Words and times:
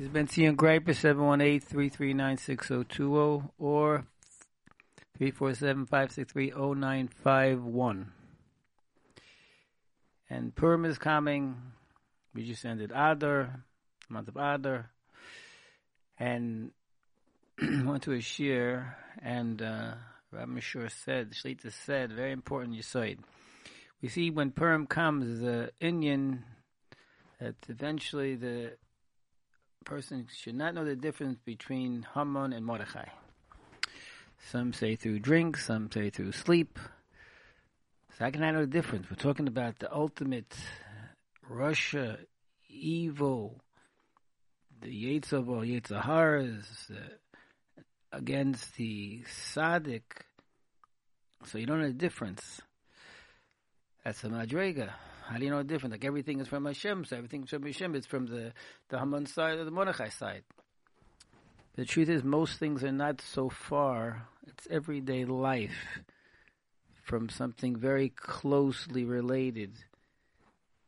He's 0.00 0.08
been 0.08 0.28
seeing 0.28 0.56
Greiper 0.56 0.94
718-339-6020 1.68 3.50
or 3.58 4.06
347-563-0951. 5.20 8.06
And 10.30 10.56
Purim 10.56 10.86
is 10.86 10.96
coming. 10.96 11.54
We 12.34 12.46
just 12.46 12.64
ended 12.64 12.92
Adar, 12.92 13.62
month 14.08 14.28
of 14.28 14.36
Adar. 14.36 14.88
And 16.18 16.70
went 17.60 18.04
to 18.04 18.14
a 18.14 18.22
shir, 18.22 18.96
and 19.22 19.60
uh, 19.60 19.96
Rabbi 20.32 20.50
Mishur 20.50 20.90
said, 20.90 21.32
Shlita 21.32 21.70
said, 21.84 22.10
very 22.10 22.32
important 22.32 22.74
Yisoid. 22.74 23.18
We 24.00 24.08
see 24.08 24.30
when 24.30 24.52
Purim 24.52 24.86
comes, 24.86 25.40
the 25.40 25.72
Indian, 25.78 26.44
that 27.38 27.56
eventually 27.68 28.36
the 28.36 28.78
person 29.90 30.24
should 30.32 30.54
not 30.54 30.72
know 30.72 30.84
the 30.84 30.94
difference 30.94 31.40
between 31.44 32.06
Haman 32.14 32.52
and 32.52 32.64
Mordechai. 32.64 33.06
Some 34.52 34.72
say 34.72 34.94
through 34.94 35.18
drink, 35.18 35.56
some 35.56 35.90
say 35.90 36.10
through 36.10 36.30
sleep. 36.30 36.78
So 38.16 38.24
I 38.24 38.30
cannot 38.30 38.54
know 38.54 38.60
the 38.60 38.68
difference. 38.68 39.10
We're 39.10 39.16
talking 39.16 39.48
about 39.48 39.80
the 39.80 39.92
ultimate 39.92 40.54
rasha, 41.50 42.18
evil, 42.68 43.60
the 44.80 45.20
all 45.32 45.64
Yetzaharas, 45.64 46.92
uh, 46.92 47.82
against 48.12 48.76
the 48.76 49.22
Sadiq. 49.52 50.02
So 51.46 51.58
you 51.58 51.66
don't 51.66 51.80
know 51.80 51.88
the 51.88 51.94
difference. 51.94 52.60
That's 54.04 54.22
a 54.22 54.28
Madrega. 54.28 54.90
How 55.30 55.38
do 55.38 55.44
you 55.44 55.50
know 55.50 55.58
the 55.58 55.64
difference? 55.64 55.92
Like 55.92 56.04
everything 56.04 56.40
is 56.40 56.48
from 56.48 56.64
Hashem, 56.64 57.04
so 57.04 57.16
everything 57.16 57.46
from 57.46 57.62
Hashem 57.62 57.94
is 57.94 58.04
from 58.04 58.26
the, 58.26 58.52
the 58.88 58.98
Haman 58.98 59.26
side 59.26 59.58
or 59.58 59.64
the 59.64 59.70
Mordechai 59.70 60.08
side. 60.08 60.42
The 61.76 61.84
truth 61.84 62.08
is, 62.08 62.24
most 62.24 62.58
things 62.58 62.82
are 62.82 62.90
not 62.90 63.20
so 63.20 63.48
far. 63.48 64.26
It's 64.48 64.66
everyday 64.68 65.24
life 65.24 66.00
from 67.04 67.28
something 67.28 67.76
very 67.76 68.08
closely 68.08 69.04
related 69.04 69.76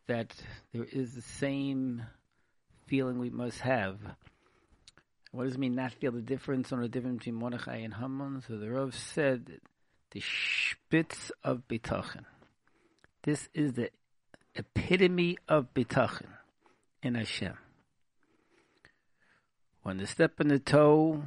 that 0.09 0.35
there 0.73 0.89
is 0.91 1.15
the 1.15 1.23
same 1.23 2.03
feeling 2.89 3.21
we 3.21 3.31
must 3.31 3.61
have. 3.61 3.99
What 5.31 5.45
does 5.45 5.55
it 5.55 5.61
mean 5.61 5.77
not 5.77 5.93
feel 5.93 6.11
the 6.11 6.21
difference 6.21 6.73
on 6.73 6.81
the 6.81 6.89
difference 6.89 7.19
between 7.19 7.37
Mordechai 7.37 7.77
and 7.77 7.95
Haman? 7.95 8.43
So 8.49 8.59
the 8.59 8.71
Rav 8.73 8.93
said 8.97 9.61
the 10.11 10.21
spitz 10.21 11.31
of 11.45 11.69
bitachon. 11.69 12.25
This 13.23 13.49
is 13.55 13.75
the 13.75 13.91
epitome 14.55 15.39
of 15.49 15.73
bitachon 15.75 16.29
in 17.03 17.15
Hashem. 17.15 17.55
When 19.83 19.99
they 19.99 20.07
step 20.07 20.41
in 20.41 20.49
the 20.49 20.59
toe, 20.59 21.25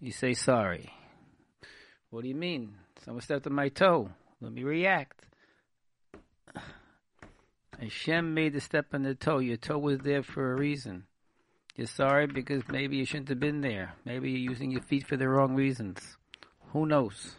you 0.00 0.12
say 0.12 0.34
sorry. 0.34 0.90
What 2.10 2.22
do 2.22 2.28
you 2.28 2.34
mean? 2.34 2.74
Someone 3.04 3.22
stepped 3.22 3.46
on 3.46 3.52
my 3.52 3.68
toe. 3.68 4.10
Let 4.40 4.52
me 4.52 4.62
react. 4.62 5.22
Hashem 7.78 8.32
made 8.32 8.54
the 8.54 8.60
step 8.60 8.86
on 8.94 9.02
the 9.02 9.14
toe. 9.14 9.38
Your 9.38 9.58
toe 9.58 9.78
was 9.78 9.98
there 9.98 10.22
for 10.22 10.52
a 10.52 10.56
reason. 10.56 11.04
You're 11.76 11.86
sorry 11.86 12.26
because 12.26 12.62
maybe 12.68 12.96
you 12.96 13.04
shouldn't 13.04 13.28
have 13.28 13.40
been 13.40 13.60
there. 13.60 13.94
Maybe 14.06 14.30
you're 14.30 14.50
using 14.50 14.70
your 14.70 14.80
feet 14.80 15.06
for 15.06 15.18
the 15.18 15.28
wrong 15.28 15.54
reasons. 15.54 16.16
Who 16.72 16.86
knows? 16.86 17.36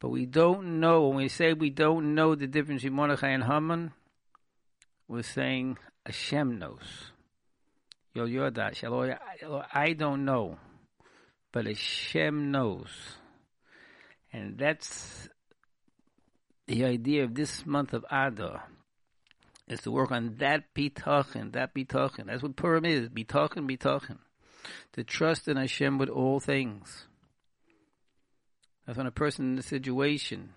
But 0.00 0.10
we 0.10 0.26
don't 0.26 0.80
know. 0.80 1.08
When 1.08 1.16
we 1.18 1.28
say 1.28 1.52
we 1.52 1.70
don't 1.70 2.14
know 2.14 2.34
the 2.34 2.46
difference 2.46 2.82
between 2.82 2.96
Mordechai 2.96 3.30
and 3.30 3.44
Haman, 3.44 3.92
we're 5.08 5.22
saying 5.22 5.78
Hashem 6.06 6.58
knows. 6.58 7.12
Yo 8.14 8.26
Yoda, 8.26 8.72
oh, 8.84 9.48
oh, 9.48 9.62
I 9.72 9.92
don't 9.92 10.24
know, 10.24 10.58
but 11.52 11.66
Hashem 11.66 12.50
knows. 12.50 12.88
And 14.32 14.58
that's 14.58 15.28
the 16.66 16.84
idea 16.84 17.24
of 17.24 17.34
this 17.34 17.64
month 17.64 17.92
of 17.92 18.04
Adar 18.10 18.64
is 19.68 19.80
to 19.82 19.90
work 19.90 20.10
on 20.10 20.36
that 20.38 20.74
bitachon, 20.74 21.52
that 21.52 21.74
bitachon. 21.74 22.26
That's 22.26 22.42
what 22.42 22.56
Purim 22.56 22.84
is, 22.84 23.08
bitachon, 23.08 23.70
bitachon. 23.70 24.18
To 24.92 25.04
trust 25.04 25.48
in 25.48 25.56
Hashem 25.56 25.98
with 25.98 26.08
all 26.08 26.40
things. 26.40 27.06
That's 28.88 28.96
when 28.96 29.06
a 29.06 29.10
person 29.10 29.52
in 29.52 29.58
a 29.58 29.62
situation, 29.62 30.54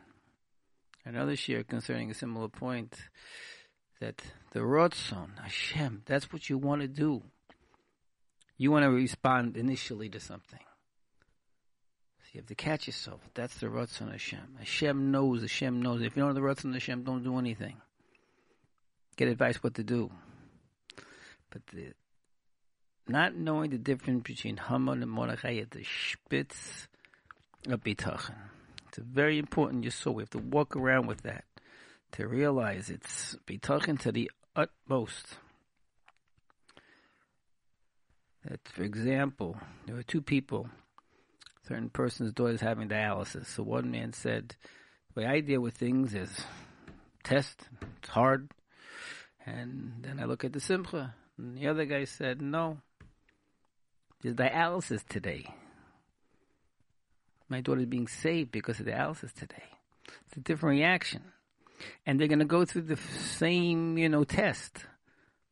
another 1.04 1.36
share 1.36 1.66
concerning 1.66 2.10
a 2.10 2.14
similar 2.14 2.48
point, 2.48 2.96
that 4.00 4.22
the 4.52 4.62
Rotzon, 4.62 5.38
Hashem, 5.38 6.04
that's 6.06 6.32
what 6.32 6.50
you 6.50 6.58
want 6.58 6.82
to 6.82 6.88
do. 6.88 7.24
You 8.58 8.72
want 8.72 8.84
to 8.84 8.90
respond 8.90 9.58
initially 9.58 10.08
to 10.08 10.22
something. 10.22 10.62
You 12.32 12.40
have 12.40 12.48
to 12.48 12.56
catch 12.56 12.88
yourself. 12.88 13.20
That's 13.34 13.60
the 13.60 13.68
Ratzon 13.68 14.14
Hashem. 14.14 14.56
Hashem 14.60 15.12
knows. 15.12 15.42
Hashem 15.42 15.82
knows. 15.82 16.02
If 16.02 16.16
you 16.16 16.24
don't 16.24 16.34
know 16.34 16.42
the 16.42 16.48
Ratzon 16.48 16.72
Hashem, 16.72 17.04
don't 17.04 17.26
do 17.26 17.38
anything. 17.38 17.82
Get 19.18 19.28
advice 19.28 19.62
what 19.62 19.74
to 19.74 19.84
do. 19.84 20.10
But 21.50 21.68
the, 21.74 21.92
not 23.10 23.36
knowing 23.36 23.72
the 23.72 23.78
difference 23.78 24.24
between 24.24 24.56
Haman 24.56 25.04
and 25.04 25.12
Mordechai 25.12 25.56
is 25.56 25.68
the 25.72 25.84
spitz 25.84 26.88
bitachon. 27.68 28.36
It's 28.88 28.98
a 28.98 29.02
very 29.02 29.40
important 29.40 29.86
yisod. 29.86 30.14
We 30.14 30.24
have 30.24 30.30
to 30.32 30.40
walk 30.40 30.76
around 30.76 31.08
with 31.08 31.22
that 31.24 31.46
to 32.14 32.28
realize 32.28 32.90
it's 32.90 33.38
bitachon 33.48 34.00
to 34.02 34.12
the 34.12 34.30
utmost. 34.56 35.38
That, 38.46 38.60
for 38.68 38.84
example, 38.84 39.58
there 39.86 39.96
were 39.96 40.04
two 40.04 40.22
people 40.22 40.70
certain 41.68 41.90
person's 41.90 42.34
daughter 42.34 42.54
is 42.54 42.62
having 42.62 42.90
dialysis. 42.90 43.46
So 43.46 43.64
one 43.64 43.92
man 43.92 44.12
said, 44.12 44.56
the 45.14 45.22
way 45.22 45.28
I 45.28 45.40
deal 45.40 45.62
with 45.62 45.76
things 45.76 46.14
is 46.14 46.30
test, 47.24 47.70
it's 48.00 48.10
hard. 48.10 48.52
And 49.46 49.94
then 50.02 50.20
I 50.20 50.26
look 50.26 50.44
at 50.44 50.54
the 50.54 50.60
simcha. 50.60 51.16
And 51.38 51.58
the 51.58 51.68
other 51.68 51.86
guy 51.86 52.04
said, 52.04 52.42
no, 52.42 52.80
there's 54.22 54.36
dialysis 54.36 55.08
today. 55.08 55.46
My 57.52 57.60
daughter's 57.60 57.86
being 57.86 58.08
saved 58.08 58.50
because 58.54 58.80
of 58.80 58.86
the 58.86 58.94
dialysis 58.94 59.34
today. 59.34 59.66
It's 60.08 60.38
a 60.38 60.40
different 60.40 60.80
reaction. 60.80 61.22
And 62.06 62.18
they're 62.18 62.30
going 62.30 62.40
to 62.40 62.46
go 62.46 62.64
through 62.64 62.84
the 62.84 62.96
same, 62.96 63.98
you 63.98 64.08
know, 64.08 64.24
test. 64.24 64.86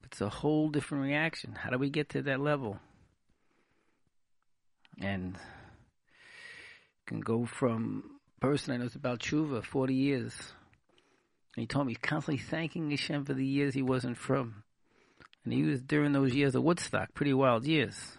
It's 0.06 0.22
a 0.22 0.30
whole 0.30 0.70
different 0.70 1.04
reaction. 1.04 1.56
How 1.56 1.72
do 1.72 1.78
we 1.78 1.90
get 1.90 2.08
to 2.12 2.22
that 2.22 2.40
level? 2.40 2.80
And 5.02 5.38
can 7.06 7.20
go 7.20 7.46
from 7.46 8.06
person 8.40 8.74
I 8.74 8.78
know 8.78 8.88
about 8.96 9.20
tshuva, 9.20 9.66
40 9.66 9.94
years. 9.94 10.34
And 11.58 11.64
he 11.64 11.68
told 11.68 11.86
me 11.86 11.92
he's 11.92 11.98
constantly 11.98 12.42
thanking 12.42 12.92
Hashem 12.92 13.26
for 13.26 13.34
the 13.34 13.46
years 13.46 13.74
he 13.74 13.82
wasn't 13.82 14.18
from. 14.18 14.64
And 15.44 15.52
he 15.52 15.64
was 15.64 15.82
during 15.82 16.14
those 16.14 16.34
years 16.34 16.56
of 16.56 16.64
Woodstock, 16.64 17.14
pretty 17.14 17.34
wild 17.34 17.66
years. 17.66 18.18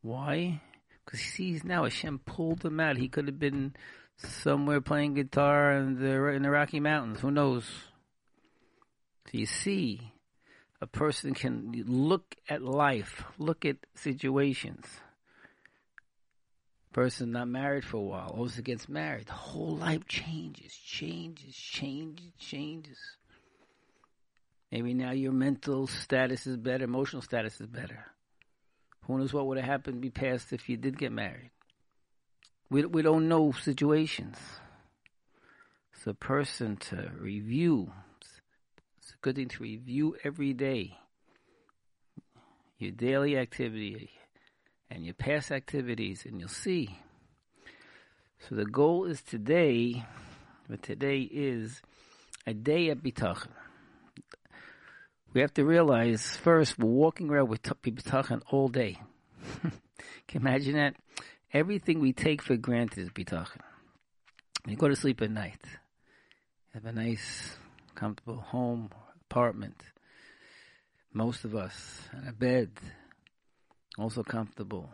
Why? 0.00 0.60
Because 1.04 1.20
he 1.20 1.30
sees 1.30 1.64
now 1.64 1.84
Hashem 1.84 2.20
pulled 2.20 2.64
him 2.64 2.80
out. 2.80 2.96
He 2.96 3.08
could 3.08 3.26
have 3.26 3.38
been 3.38 3.74
somewhere 4.16 4.80
playing 4.80 5.14
guitar 5.14 5.72
in 5.72 6.00
the, 6.00 6.26
in 6.28 6.42
the 6.42 6.50
Rocky 6.50 6.80
Mountains. 6.80 7.20
Who 7.20 7.30
knows? 7.30 7.64
So 9.26 9.38
you 9.38 9.46
see, 9.46 10.12
a 10.80 10.86
person 10.86 11.34
can 11.34 11.84
look 11.86 12.34
at 12.48 12.62
life, 12.62 13.24
look 13.38 13.64
at 13.64 13.76
situations 13.94 14.86
person 16.94 17.32
not 17.32 17.48
married 17.48 17.84
for 17.84 17.98
a 17.98 18.00
while, 18.00 18.28
also 18.28 18.62
gets 18.62 18.88
married, 18.88 19.26
the 19.26 19.32
whole 19.32 19.76
life 19.76 20.06
changes, 20.06 20.72
changes, 20.72 21.54
changes, 21.54 22.32
changes. 22.38 22.98
Maybe 24.70 24.94
now 24.94 25.10
your 25.10 25.32
mental 25.32 25.88
status 25.88 26.46
is 26.46 26.56
better, 26.56 26.84
emotional 26.84 27.20
status 27.20 27.60
is 27.60 27.66
better. 27.66 28.06
Who 29.06 29.18
knows 29.18 29.32
what 29.32 29.46
would 29.46 29.58
have 29.58 29.66
happened 29.66 30.00
be 30.00 30.10
past 30.10 30.52
if 30.52 30.68
you 30.68 30.76
did 30.76 30.98
get 30.98 31.12
married? 31.12 31.50
We 32.70 32.86
we 32.86 33.02
don't 33.02 33.28
know 33.28 33.52
situations. 33.52 34.36
It's 35.92 36.06
a 36.06 36.14
person 36.14 36.76
to 36.88 37.10
review. 37.18 37.92
It's 38.98 39.10
a 39.10 39.16
good 39.20 39.36
thing 39.36 39.48
to 39.48 39.62
review 39.62 40.16
every 40.24 40.54
day. 40.54 40.96
Your 42.78 42.92
daily 42.92 43.36
activity, 43.36 44.10
and 44.90 45.04
your 45.04 45.14
past 45.14 45.52
activities, 45.52 46.24
and 46.26 46.40
you'll 46.40 46.48
see. 46.48 46.98
So 48.48 48.54
the 48.54 48.66
goal 48.66 49.04
is 49.04 49.22
today, 49.22 50.04
but 50.68 50.82
today 50.82 51.20
is 51.20 51.80
a 52.46 52.54
day 52.54 52.88
of 52.88 52.98
bitachon. 52.98 53.48
We 55.34 55.40
have 55.40 55.54
to 55.54 55.64
realize 55.64 56.36
first 56.36 56.78
we're 56.78 56.86
walking 56.86 57.28
around 57.28 57.48
with 57.48 57.62
bitachon 57.62 58.42
all 58.50 58.68
day. 58.68 59.00
Can 59.62 59.72
you 60.32 60.40
imagine 60.40 60.74
that? 60.74 60.94
Everything 61.52 61.98
we 61.98 62.12
take 62.12 62.40
for 62.40 62.56
granted 62.56 63.00
is 63.00 63.10
bitachon. 63.10 63.60
You 64.64 64.76
go 64.76 64.86
to 64.86 64.94
sleep 64.94 65.20
at 65.22 65.32
night. 65.32 65.60
Have 66.72 66.84
a 66.84 66.92
nice, 66.92 67.56
comfortable 67.96 68.36
home, 68.36 68.90
apartment. 69.28 69.82
Most 71.12 71.44
of 71.44 71.56
us 71.56 72.02
and 72.12 72.28
a 72.28 72.32
bed, 72.32 72.70
also 73.98 74.22
comfortable. 74.22 74.88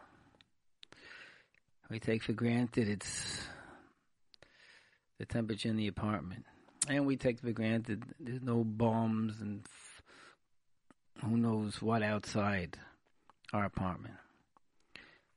We 1.90 1.98
take 1.98 2.22
for 2.22 2.32
granted 2.32 2.88
it's 2.88 3.42
the 5.18 5.26
temperature 5.26 5.68
in 5.68 5.76
the 5.76 5.88
apartment. 5.88 6.46
And 6.88 7.04
we 7.04 7.18
take 7.18 7.40
for 7.40 7.52
granted 7.52 8.04
there's 8.18 8.40
no 8.40 8.64
bombs 8.64 9.40
and 9.42 9.66
who 11.22 11.36
knows 11.36 11.80
what 11.82 12.02
outside 12.02 12.76
our 13.52 13.64
apartment. 13.64 14.14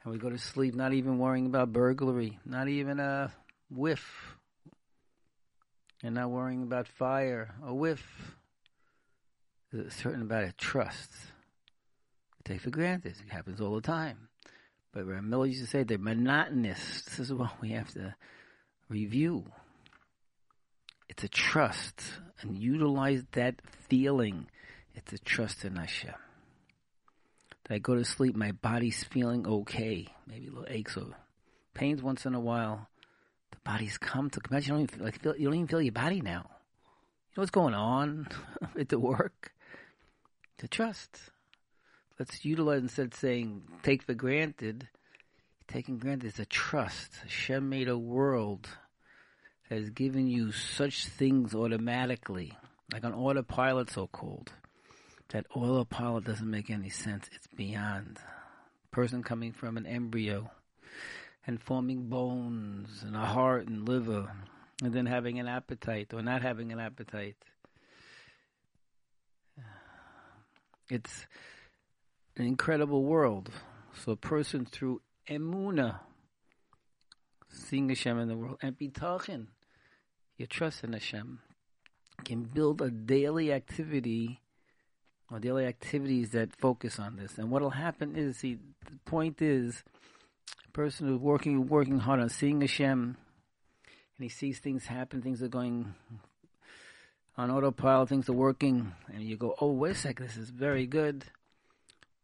And 0.03 0.11
we 0.11 0.19
go 0.19 0.29
to 0.29 0.37
sleep 0.37 0.75
not 0.75 0.93
even 0.93 1.17
worrying 1.17 1.45
about 1.45 1.71
burglary, 1.71 2.39
not 2.45 2.67
even 2.67 2.99
a 2.99 3.31
whiff. 3.69 4.35
And 6.03 6.15
not 6.15 6.29
worrying 6.29 6.63
about 6.63 6.87
fire, 6.87 7.55
a 7.65 7.73
whiff. 7.73 8.05
There's 9.71 9.87
a 9.87 9.91
certain 9.91 10.21
about 10.21 10.43
a 10.43 10.51
trust. 10.51 11.11
Take 12.43 12.59
for 12.61 12.71
granted. 12.71 13.15
It 13.25 13.31
happens 13.31 13.61
all 13.61 13.75
the 13.75 13.81
time. 13.81 14.27
But 14.91 15.05
Miller 15.07 15.45
used 15.45 15.61
to 15.61 15.67
say 15.67 15.83
they're 15.83 15.97
monotonous. 15.97 17.03
This 17.03 17.19
is 17.19 17.33
what 17.33 17.61
we 17.61 17.69
have 17.69 17.91
to 17.93 18.15
review. 18.89 19.45
It's 21.07 21.23
a 21.23 21.29
trust 21.29 22.03
and 22.41 22.57
utilize 22.57 23.23
that 23.31 23.55
feeling. 23.87 24.47
It's 24.93 25.13
a 25.13 25.17
trust 25.17 25.65
in 25.65 25.75
Hashem. 25.75 26.13
That 27.65 27.75
I 27.75 27.79
go 27.79 27.95
to 27.95 28.03
sleep, 28.03 28.35
my 28.35 28.51
body's 28.51 29.03
feeling 29.03 29.47
okay. 29.47 30.07
Maybe 30.27 30.47
a 30.47 30.49
little 30.49 30.65
aches 30.67 30.97
or 30.97 31.15
pains 31.73 32.01
once 32.01 32.25
in 32.25 32.35
a 32.35 32.39
while. 32.39 32.87
The 33.51 33.57
body's 33.63 33.97
come 33.97 34.29
to 34.31 34.41
imagine 34.49 34.79
you 34.79 34.87
don't 34.87 34.93
even, 34.93 35.05
like 35.05 35.21
feel, 35.21 35.35
you 35.37 35.45
don't 35.45 35.55
even 35.55 35.67
feel 35.67 35.81
your 35.81 35.93
body 35.93 36.21
now. 36.21 36.45
You 36.45 37.37
know 37.37 37.41
what's 37.41 37.51
going 37.51 37.73
on 37.73 38.27
at 38.79 38.89
the 38.89 38.99
work? 38.99 39.53
To 40.59 40.67
trust. 40.67 41.19
Let's 42.19 42.45
utilize 42.45 42.81
instead 42.81 43.07
of 43.07 43.13
saying 43.15 43.63
take 43.81 44.03
for 44.03 44.13
granted. 44.13 44.87
Taking 45.67 45.97
granted 45.97 46.27
is 46.27 46.39
a 46.39 46.45
trust. 46.45 47.15
Hashem 47.23 47.69
made 47.69 47.87
a 47.87 47.97
world 47.97 48.69
has 49.69 49.89
given 49.89 50.27
you 50.27 50.51
such 50.51 51.07
things 51.07 51.55
automatically, 51.55 52.57
like 52.91 53.03
an 53.03 53.13
autopilot, 53.13 53.89
so 53.89 54.07
called. 54.07 54.51
That 55.33 55.47
autopilot 55.55 56.25
doesn't 56.25 56.49
make 56.49 56.69
any 56.69 56.89
sense. 56.89 57.27
It's 57.33 57.47
beyond. 57.47 58.19
Person 58.91 59.23
coming 59.23 59.51
from 59.51 59.77
an 59.77 59.87
embryo 59.87 60.51
and 61.47 61.59
forming 61.59 62.07
bones 62.07 63.01
and 63.01 63.15
a 63.15 63.25
heart 63.25 63.67
and 63.67 63.89
liver, 63.89 64.31
and 64.83 64.93
then 64.93 65.07
having 65.07 65.39
an 65.39 65.47
appetite 65.47 66.13
or 66.13 66.21
not 66.21 66.43
having 66.43 66.71
an 66.71 66.79
appetite. 66.79 67.35
It's 70.87 71.25
an 72.37 72.45
incredible 72.45 73.03
world. 73.03 73.49
So 73.95 74.11
a 74.11 74.15
person 74.15 74.65
through 74.65 75.01
emuna, 75.27 75.99
seeing 77.49 77.89
Hashem 77.89 78.19
in 78.19 78.27
the 78.27 78.37
world, 78.37 78.59
and 78.61 78.77
bitachin, 78.77 79.47
your 80.37 80.47
trust 80.47 80.83
in 80.83 80.93
Hashem, 80.93 81.39
can 82.23 82.43
build 82.43 82.83
a 82.83 82.91
daily 82.91 83.51
activity 83.51 84.42
or 85.31 85.39
daily 85.39 85.65
activities 85.65 86.31
that 86.31 86.55
focus 86.55 86.99
on 86.99 87.15
this. 87.15 87.37
And 87.37 87.49
what'll 87.49 87.71
happen 87.71 88.15
is, 88.15 88.37
see, 88.37 88.59
the 88.85 88.97
point 89.05 89.41
is, 89.41 89.83
a 90.67 90.71
person 90.71 91.07
who's 91.07 91.19
working 91.19 91.67
working 91.67 91.99
hard 91.99 92.19
on 92.19 92.29
seeing 92.29 92.61
Hashem, 92.61 93.17
and 94.17 94.23
he 94.23 94.29
sees 94.29 94.59
things 94.59 94.85
happen, 94.85 95.21
things 95.21 95.41
are 95.41 95.47
going 95.47 95.93
on 97.37 97.49
autopilot, 97.49 98.09
things 98.09 98.29
are 98.29 98.33
working, 98.33 98.93
and 99.11 99.23
you 99.23 99.37
go, 99.37 99.55
oh, 99.59 99.71
wait 99.71 99.91
a 99.91 99.95
second, 99.95 100.27
this 100.27 100.37
is 100.37 100.49
very 100.49 100.85
good. 100.85 101.25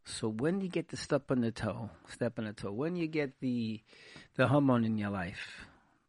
So 0.05 0.27
when 0.27 0.61
you 0.61 0.69
get 0.69 0.89
the 0.89 0.97
step 0.97 1.29
on 1.31 1.41
the 1.41 1.51
toe, 1.51 1.89
step 2.07 2.39
on 2.39 2.45
the 2.45 2.53
toe, 2.53 2.71
when 2.71 2.95
you 2.95 3.07
get 3.07 3.39
the 3.39 3.81
the 4.35 4.47
Haman 4.47 4.85
in 4.85 4.97
your 4.97 5.09
life, 5.09 5.65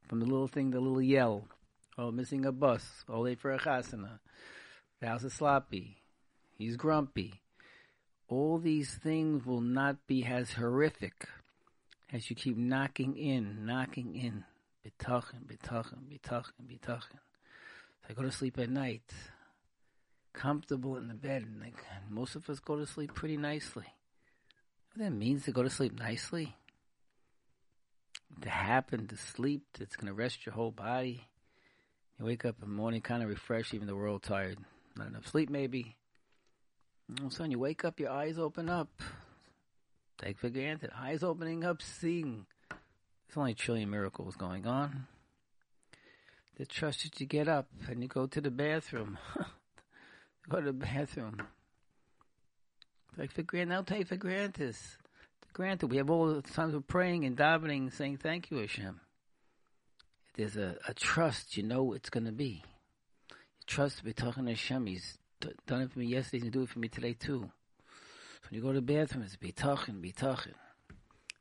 from 0.09 0.21
the 0.21 0.27
little 0.27 0.49
thing, 0.49 0.71
the 0.71 0.81
little 0.81 1.03
yell, 1.03 1.49
oh, 1.99 2.11
missing 2.11 2.45
a 2.47 2.53
bus, 2.53 3.05
oh, 3.09 3.21
late 3.21 3.41
for 3.41 3.53
a 3.53 3.59
chasana, 3.59 4.19
the 5.01 5.07
house 5.07 5.25
is 5.25 5.35
sloppy, 5.35 6.00
he's 6.61 6.77
grumpy. 6.77 7.43
All 8.29 8.59
these 8.59 8.95
things 8.95 9.45
will 9.45 9.61
not 9.61 10.07
be 10.07 10.25
as 10.25 10.53
horrific 10.53 11.29
as 12.13 12.31
you 12.31 12.37
keep 12.37 12.57
knocking 12.57 13.17
in, 13.17 13.67
knocking 13.67 14.15
in, 14.15 14.45
bitachin, 14.85 15.47
bitachin, 15.47 15.99
bitachin, 16.09 16.53
bitachin. 16.67 17.19
So 18.01 18.09
I 18.09 18.13
go 18.13 18.23
to 18.23 18.31
sleep 18.31 18.59
at 18.59 18.71
night 18.71 19.03
comfortable 20.33 20.97
in 20.97 21.09
the 21.09 21.15
bed. 21.15 21.43
And 21.43 21.61
like, 21.61 21.85
most 22.09 22.37
of 22.37 22.49
us 22.49 22.61
go 22.61 22.77
to 22.77 22.87
sleep 22.87 23.15
pretty 23.15 23.37
nicely. 23.37 23.87
What 24.95 25.05
that 25.05 25.13
means 25.13 25.45
to 25.45 25.53
go 25.53 25.63
to 25.63 25.71
sleep 25.71 25.99
nicely? 25.99 26.57
To 28.43 28.49
happen, 28.49 29.07
to 29.09 29.17
sleep, 29.17 29.65
that's 29.79 29.97
going 29.97 30.07
to 30.07 30.15
rest 30.15 30.47
your 30.47 30.55
whole 30.55 30.71
body. 30.71 31.29
You 32.19 32.27
wake 32.27 32.45
up 32.45 32.57
in 32.63 32.69
the 32.69 32.75
morning 32.75 33.01
kind 33.01 33.23
of 33.23 33.29
refreshed, 33.29 33.75
even 33.75 33.87
though 33.87 33.97
we're 33.97 34.11
all 34.11 34.19
tired. 34.19 34.59
Not 34.97 35.09
enough 35.09 35.27
sleep, 35.27 35.51
maybe. 35.51 35.97
Of 37.19 37.41
a 37.41 37.49
you 37.49 37.59
wake 37.59 37.85
up, 37.85 37.99
your 37.99 38.11
eyes 38.11 38.39
open 38.39 38.69
up. 38.69 38.89
Take 40.19 40.39
for 40.39 40.49
granted. 40.49 40.91
Eyes 40.97 41.23
opening 41.23 41.65
up, 41.65 41.83
seeing. 41.83 42.47
There's 42.69 43.37
only 43.37 43.53
a 43.53 43.55
trillion 43.55 43.91
miracles 43.91 44.37
going 44.37 44.67
on. 44.67 45.07
The 46.57 46.67
trust 46.67 47.03
that 47.03 47.21
you 47.21 47.27
get 47.27 47.49
up 47.49 47.69
and 47.89 48.03
you 48.03 48.09
go 48.09 48.27
to 48.27 48.41
the 48.41 48.51
bathroom. 48.51 49.19
go 50.49 50.61
to 50.61 50.67
the 50.67 50.73
bathroom. 50.73 51.43
Take 53.19 53.33
for 53.33 53.43
granted. 53.43 53.71
Now 53.71 53.83
take 53.83 54.07
for 54.07 54.17
granted. 54.17 54.77
Granted, 55.53 55.89
we 55.89 55.97
have 55.97 56.11
all 56.11 56.33
the 56.33 56.43
times 56.43 56.75
we're 56.75 56.81
praying 56.81 57.25
and 57.25 57.37
davening, 57.37 57.93
saying 57.93 58.19
thank 58.19 58.51
you, 58.51 58.59
Hashem. 58.59 59.01
There's 60.37 60.57
a, 60.57 60.77
a 60.87 60.95
trust. 60.95 61.57
You 61.57 61.65
know 61.65 61.93
it's 61.93 62.11
going 62.11 62.27
to 62.27 62.33
be. 62.33 62.63
Trust. 63.67 64.03
We're 64.05 64.13
talking 64.13 64.45
to 64.45 64.51
Hashem. 64.51 64.87
He's 64.87 65.19
done 65.67 65.83
it 65.83 65.93
for 65.93 65.99
me 65.99 66.07
yesterday. 66.07 66.39
He's 66.39 66.43
going 66.43 66.53
to 66.53 66.59
do 66.59 66.63
it 66.65 66.69
for 66.69 66.79
me 66.79 66.89
today 66.89 67.13
too. 67.15 67.51
So 68.43 68.49
when 68.51 68.57
you 68.57 68.63
go 68.63 68.73
to 68.73 68.81
the 68.81 68.93
bathroom, 68.93 69.25
it's 69.25 69.37
be 69.37 69.53
talking, 69.53 70.01
be 70.01 70.13
talking. 70.13 70.55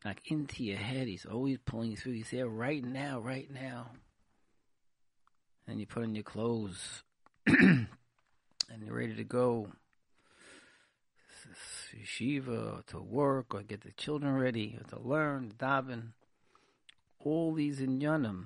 Like 0.05 0.21
into 0.25 0.63
your 0.63 0.77
head, 0.77 1.07
he's 1.07 1.25
always 1.25 1.57
pulling 1.65 1.91
you 1.91 1.97
through. 1.97 2.13
He's 2.13 2.31
there 2.31 2.47
right 2.47 2.83
now, 2.83 3.19
right 3.19 3.49
now. 3.51 3.91
And 5.67 5.79
you 5.79 5.85
put 5.85 6.03
on 6.03 6.15
your 6.15 6.23
clothes. 6.23 7.03
and 7.47 7.87
you're 8.83 8.95
ready 8.95 9.15
to 9.15 9.23
go 9.23 9.67
yeshiva, 11.95 12.85
to 12.87 12.99
work, 12.99 13.53
or 13.53 13.61
get 13.61 13.81
the 13.81 13.91
children 13.91 14.35
ready, 14.35 14.77
or 14.79 14.87
to 14.89 15.07
learn, 15.07 15.53
daven. 15.57 16.09
All 17.19 17.53
these 17.53 17.79
in 17.81 17.99
inyanim 17.99 18.45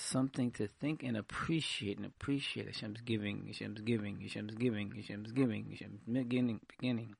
something 0.00 0.50
to 0.52 0.66
think 0.66 1.02
and 1.02 1.16
appreciate 1.16 1.96
and 1.96 2.06
appreciate. 2.06 2.66
Hashem's 2.66 3.00
giving, 3.00 3.46
Hashem's 3.46 3.80
giving, 3.80 4.20
Hashem's 4.20 4.54
giving, 4.54 4.92
Hashem's 4.92 5.32
giving, 5.32 5.66
Hashem's 5.70 6.00
beginning, 6.06 6.60
beginning, 6.68 7.14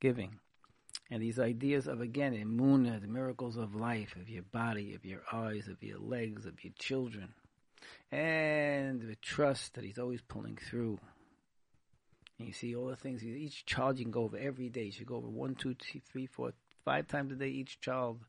giving. 0.00 0.38
And 1.10 1.22
these 1.22 1.40
ideas 1.40 1.86
of, 1.86 2.00
again, 2.00 2.34
imuna, 2.34 3.00
the 3.00 3.08
miracles 3.08 3.56
of 3.56 3.74
life, 3.74 4.14
of 4.16 4.28
your 4.28 4.44
body, 4.44 4.94
of 4.94 5.04
your 5.04 5.22
eyes, 5.32 5.66
of 5.68 5.82
your 5.82 5.98
legs, 5.98 6.46
of 6.46 6.62
your 6.62 6.72
children. 6.78 7.34
And 8.12 9.00
the 9.00 9.16
trust 9.16 9.74
that 9.74 9.84
He's 9.84 9.98
always 9.98 10.20
pulling 10.22 10.56
through. 10.56 10.98
And 12.38 12.46
you 12.46 12.54
see 12.54 12.74
all 12.76 12.86
the 12.86 12.96
things. 12.96 13.24
Each 13.24 13.66
child 13.66 13.98
you 13.98 14.04
can 14.04 14.12
go 14.12 14.22
over 14.22 14.38
every 14.38 14.68
day. 14.68 14.84
You 14.84 14.92
should 14.92 15.06
go 15.06 15.16
over 15.16 15.28
one, 15.28 15.56
two, 15.56 15.74
three, 16.10 16.26
four, 16.26 16.52
five 16.84 17.08
times 17.08 17.32
a 17.32 17.36
day. 17.36 17.48
Each 17.48 17.80
child, 17.80 18.20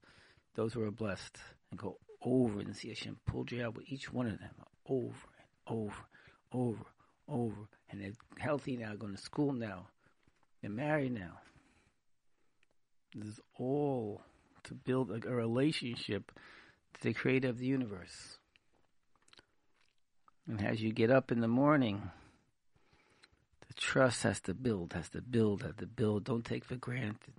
those 0.55 0.73
who 0.73 0.81
are 0.83 0.91
blessed, 0.91 1.37
and 1.69 1.79
go 1.79 1.97
over 2.23 2.59
and 2.59 2.75
see 2.75 2.89
Hashem 2.89 3.17
pulled 3.25 3.51
you 3.51 3.71
with 3.71 3.85
each 3.87 4.11
one 4.11 4.27
of 4.27 4.39
them 4.39 4.51
over 4.87 5.27
and 5.37 5.77
over, 5.77 6.05
over, 6.51 6.85
over. 7.27 7.67
And 7.89 8.01
they're 8.01 8.11
healthy 8.37 8.77
now, 8.77 8.95
going 8.95 9.15
to 9.15 9.21
school 9.21 9.53
now, 9.53 9.87
they're 10.61 10.71
married 10.71 11.13
now. 11.13 11.39
This 13.15 13.27
is 13.27 13.39
all 13.57 14.21
to 14.63 14.73
build 14.73 15.11
a, 15.11 15.27
a 15.27 15.35
relationship 15.35 16.31
to 16.93 17.03
the 17.03 17.13
creator 17.13 17.49
of 17.49 17.57
the 17.57 17.65
universe. 17.65 18.37
And 20.47 20.65
as 20.65 20.81
you 20.81 20.91
get 20.91 21.11
up 21.11 21.31
in 21.31 21.41
the 21.41 21.47
morning, 21.47 22.09
the 23.67 23.73
trust 23.73 24.23
has 24.23 24.39
to 24.41 24.53
build, 24.53 24.93
has 24.93 25.09
to 25.09 25.21
build, 25.21 25.63
has 25.63 25.75
to 25.77 25.87
build. 25.87 26.25
Don't 26.25 26.45
take 26.45 26.65
for 26.65 26.75
granted. 26.75 27.33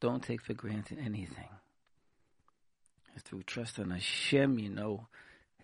Don't 0.00 0.22
take 0.22 0.42
for 0.42 0.54
granted 0.54 0.98
anything. 0.98 1.48
Through 3.20 3.42
trust 3.44 3.78
on 3.78 3.90
Hashem, 3.90 4.58
you 4.58 4.70
know 4.70 5.06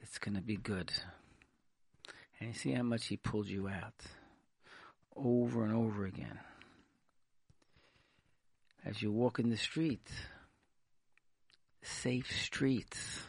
it's 0.01 0.19
going 0.19 0.35
to 0.35 0.43
be 0.43 0.57
good. 0.57 0.93
And 2.39 2.49
you 2.49 2.55
see 2.55 2.73
how 2.73 2.83
much 2.83 3.07
He 3.07 3.17
pulled 3.17 3.49
you 3.49 3.69
out 3.69 3.95
over 5.15 5.65
and 5.65 5.75
over 5.75 6.05
again. 6.05 6.39
As 8.85 9.01
you 9.01 9.13
walk 9.13 9.39
in 9.39 9.49
the 9.49 9.57
street, 9.57 10.09
safe 11.83 12.31
streets, 12.43 13.23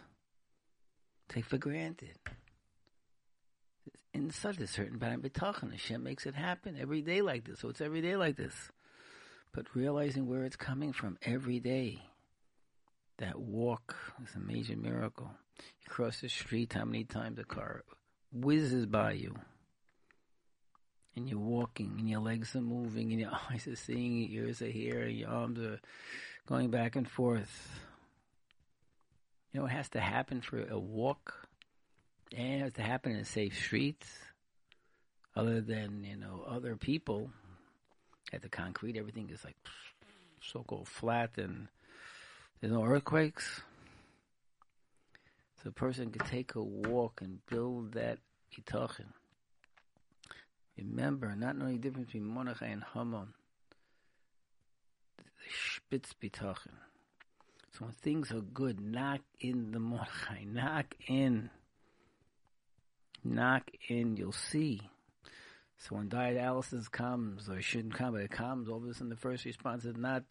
take 1.30 1.46
for 1.46 1.58
granted. 1.58 2.18
inside 4.14 4.60
a 4.62 4.68
certain 4.68 5.00
bitachon. 5.00 5.72
Hashem 5.72 6.02
makes 6.04 6.26
it 6.26 6.36
happen 6.36 6.78
every 6.80 7.02
day 7.02 7.22
like 7.22 7.46
this. 7.46 7.60
So 7.60 7.70
it's 7.70 7.82
every 7.82 8.02
day 8.02 8.16
like 8.16 8.36
this. 8.36 8.54
But 9.52 9.76
realizing 9.76 10.28
where 10.28 10.44
it's 10.44 10.56
coming 10.56 10.92
from 10.94 11.18
every 11.24 11.60
day. 11.60 12.02
That 13.18 13.40
walk 13.40 13.96
is 14.24 14.36
a 14.36 14.40
major 14.40 14.76
miracle. 14.76 15.32
You 15.58 15.90
cross 15.90 16.22
the 16.22 16.30
street, 16.30 16.74
how 16.74 16.86
many 16.86 17.04
times 17.04 17.40
a 17.40 17.44
car 17.44 17.84
whizzes 18.32 18.86
by 18.86 19.14
you? 19.14 19.36
And 21.16 21.30
you're 21.30 21.40
walking, 21.40 21.94
and 22.00 22.10
your 22.10 22.22
legs 22.22 22.56
are 22.56 22.62
moving, 22.62 23.12
and 23.12 23.22
your 23.22 23.32
eyes 23.52 23.68
are 23.68 23.76
seeing, 23.76 24.30
your 24.30 24.48
ears 24.48 24.62
are 24.62 24.68
hearing, 24.68 25.18
your 25.18 25.30
arms 25.30 25.60
are 25.60 25.80
going 26.48 26.72
back 26.72 26.96
and 26.96 27.08
forth. 27.08 27.70
You 29.52 29.60
know, 29.60 29.68
it 29.68 29.72
has 29.72 29.90
to 29.90 30.00
happen 30.00 30.42
for 30.42 30.66
a 30.68 30.80
walk 30.80 31.48
and 32.36 32.54
it 32.56 32.60
has 32.62 32.74
to 32.74 32.82
happen 32.82 33.12
in 33.12 33.26
safe 33.26 33.56
streets. 33.56 34.08
Other 35.36 35.62
than, 35.62 36.04
you 36.04 36.16
know, 36.16 36.44
other 36.48 36.76
people 36.76 37.32
at 38.32 38.42
the 38.42 38.50
concrete, 38.50 38.98
everything 38.98 39.30
is 39.32 39.44
like 39.44 39.56
so 40.42 40.64
called 40.64 40.88
flat 40.88 41.38
and 41.38 41.68
there's 42.64 42.72
no 42.72 42.86
earthquakes. 42.86 43.60
So 45.62 45.68
a 45.68 45.74
person 45.74 46.12
could 46.12 46.26
take 46.28 46.56
a 46.56 46.64
walk 46.64 47.20
and 47.22 47.46
build 47.46 47.92
that 47.96 48.20
bitachon. 48.56 49.08
Remember, 50.78 51.36
not 51.36 51.58
knowing 51.58 51.82
the 51.82 51.90
difference 51.90 52.06
between 52.06 52.26
Mordechai 52.26 52.68
and 52.68 52.86
Haman. 52.94 53.34
The 55.18 55.24
spitz 55.76 56.14
bitachon. 56.14 56.80
So 57.74 57.84
when 57.84 57.92
things 57.92 58.32
are 58.32 58.40
good, 58.40 58.80
knock 58.80 59.20
in 59.42 59.72
the 59.74 59.80
Mordechai, 59.80 60.44
knock 60.48 60.96
in 61.08 61.50
knock 63.26 63.70
in, 63.90 64.16
you'll 64.16 64.32
see. 64.32 64.80
So 65.80 65.98
when 65.98 66.08
dialysis 66.08 66.90
comes, 66.90 67.50
or 67.50 67.62
shouldn't 67.62 67.96
come, 67.96 68.14
but 68.14 68.22
it 68.22 68.32
comes, 68.32 68.70
all 68.70 68.78
of 68.78 68.86
a 68.86 68.94
sudden 68.94 69.10
the 69.10 69.18
first 69.18 69.44
response 69.44 69.84
is 69.84 69.98
not 69.98 70.24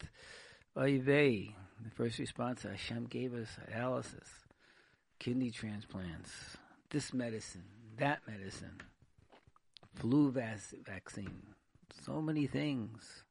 Oivei. 0.75 1.53
The 1.83 1.91
first 1.91 2.17
response, 2.17 2.63
Hashem 2.63 3.05
gave 3.05 3.33
us 3.35 3.49
dialysis, 3.71 4.29
kidney 5.19 5.51
transplants, 5.51 6.31
this 6.89 7.13
medicine, 7.13 7.65
that 7.97 8.21
medicine, 8.27 8.81
flu 9.95 10.31
vaccine, 10.31 11.43
so 12.03 12.21
many 12.21 12.47
things. 12.47 13.23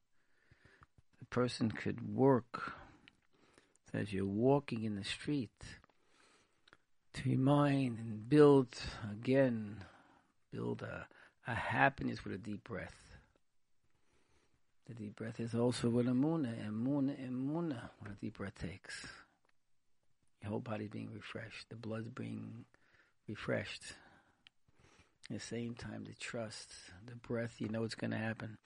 The 1.19 1.25
person 1.25 1.71
could 1.71 2.15
work. 2.15 2.75
So 3.91 3.99
as 3.99 4.13
you're 4.13 4.25
walking 4.25 4.85
in 4.85 4.95
the 4.95 5.05
street, 5.05 5.51
to 7.15 7.29
remind 7.29 7.99
and 7.99 8.29
build 8.29 8.69
again, 9.11 9.79
build 10.53 10.83
a, 10.83 11.07
a 11.47 11.55
happiness 11.55 12.23
with 12.25 12.35
a 12.35 12.39
deep 12.39 12.63
breath. 12.65 13.12
The 14.93 15.05
deep 15.05 15.17
breath 15.17 15.41
is 15.41 15.55
also 15.55 15.89
with 15.89 16.07
Amuna, 16.07 16.69
Amuna, 16.69 17.17
Amuna, 17.27 17.89
when 17.99 18.13
a 18.13 18.15
deep 18.21 18.37
breath 18.37 18.59
takes. 18.61 19.07
Your 20.43 20.51
whole 20.51 20.61
body's 20.61 20.91
being 20.91 21.09
refreshed. 21.15 21.71
The 21.71 21.77
blood's 21.77 22.11
being 22.11 22.67
refreshed. 23.27 23.95
At 25.31 25.39
the 25.39 25.41
same 25.41 25.75
time, 25.75 26.05
the 26.05 26.15
trust, 26.15 26.69
the 27.07 27.15
breath, 27.15 27.55
you 27.59 27.71
know 27.71 27.85
it's 27.85 27.95
going 27.95 28.11
to 28.11 28.19
happen. 28.19 28.59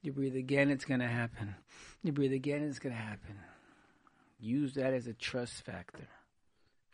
You 0.00 0.12
breathe 0.12 0.36
again, 0.36 0.70
it's 0.70 0.84
going 0.84 1.00
to 1.00 1.08
happen. 1.08 1.56
You 2.04 2.12
breathe 2.12 2.34
again, 2.34 2.62
it's 2.62 2.78
going 2.78 2.94
to 2.94 3.00
happen. 3.00 3.40
Use 4.38 4.74
that 4.74 4.94
as 4.94 5.08
a 5.08 5.12
trust 5.12 5.64
factor. 5.64 6.06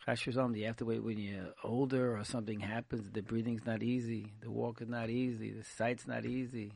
Chashir 0.07 0.57
you 0.57 0.65
have 0.65 0.77
to 0.77 0.85
wait 0.85 1.03
when 1.03 1.19
you're 1.19 1.53
older 1.63 2.17
or 2.17 2.23
something 2.23 2.61
happens. 2.61 3.11
The 3.11 3.21
breathing's 3.21 3.67
not 3.67 3.83
easy. 3.83 4.33
The 4.41 4.49
walk 4.49 4.81
is 4.81 4.89
not 4.89 5.11
easy. 5.11 5.51
The 5.51 5.63
sight's 5.63 6.07
not 6.07 6.25
easy. 6.25 6.71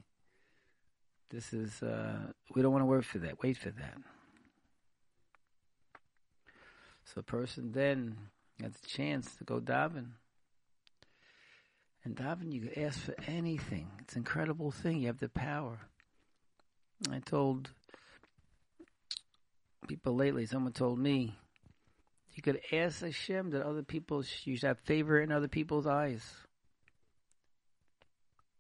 This 1.29 1.53
is, 1.53 1.83
uh, 1.83 2.31
we 2.55 2.61
don't 2.61 2.71
want 2.71 2.81
to 2.81 2.87
wait 2.87 3.05
for 3.05 3.19
that. 3.19 3.41
Wait 3.43 3.57
for 3.57 3.69
that. 3.69 3.97
So 7.05 7.19
a 7.19 7.23
person 7.23 7.71
then 7.71 8.15
has 8.61 8.73
a 8.83 8.87
chance 8.87 9.35
to 9.35 9.43
go 9.43 9.59
daven. 9.59 10.11
And 12.03 12.15
daven, 12.15 12.51
you 12.51 12.61
can 12.61 12.83
ask 12.83 12.99
for 12.99 13.15
anything. 13.27 13.87
It's 13.99 14.13
an 14.13 14.19
incredible 14.19 14.71
thing. 14.71 14.99
You 14.99 15.07
have 15.07 15.19
the 15.19 15.29
power. 15.29 15.79
I 17.11 17.19
told 17.19 17.69
people 19.87 20.15
lately, 20.15 20.45
someone 20.45 20.73
told 20.73 20.99
me, 20.99 21.37
you 22.33 22.41
could 22.41 22.61
ask 22.71 23.01
Hashem 23.01 23.49
that 23.51 23.65
other 23.65 23.83
people 23.83 24.23
you 24.43 24.55
should 24.55 24.67
have 24.67 24.79
favor 24.79 25.19
in 25.19 25.31
other 25.31 25.47
people's 25.47 25.87
eyes. 25.87 26.23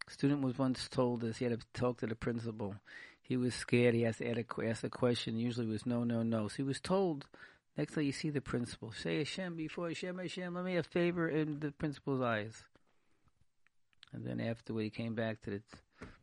A 0.09 0.11
student 0.11 0.41
was 0.41 0.57
once 0.57 0.89
told 0.89 1.21
this. 1.21 1.37
He 1.37 1.45
had 1.45 1.59
to 1.59 1.79
talk 1.79 1.99
to 1.99 2.07
the 2.07 2.15
principal. 2.15 2.75
He 3.21 3.37
was 3.37 3.53
scared. 3.53 3.93
He 3.93 4.01
has 4.01 4.17
to 4.17 4.45
ask 4.65 4.83
a 4.83 4.89
question. 4.89 5.37
Usually 5.37 5.67
was 5.67 5.85
no, 5.85 6.03
no, 6.03 6.23
no. 6.23 6.47
So 6.47 6.55
he 6.57 6.63
was 6.63 6.79
told, 6.79 7.27
next 7.77 7.93
time 7.93 8.05
you 8.05 8.11
see 8.11 8.31
the 8.31 8.41
principal, 8.41 8.91
say 8.91 9.19
Hashem 9.19 9.55
before 9.55 9.89
Hashem, 9.89 10.17
Hashem, 10.17 10.55
let 10.55 10.65
me 10.65 10.73
have 10.73 10.87
favor 10.87 11.29
in 11.29 11.59
the 11.59 11.71
principal's 11.71 12.21
eyes. 12.21 12.63
And 14.11 14.25
then 14.25 14.41
afterward, 14.41 14.81
he 14.81 14.89
came 14.89 15.13
back 15.13 15.41
to 15.43 15.51
the 15.51 15.61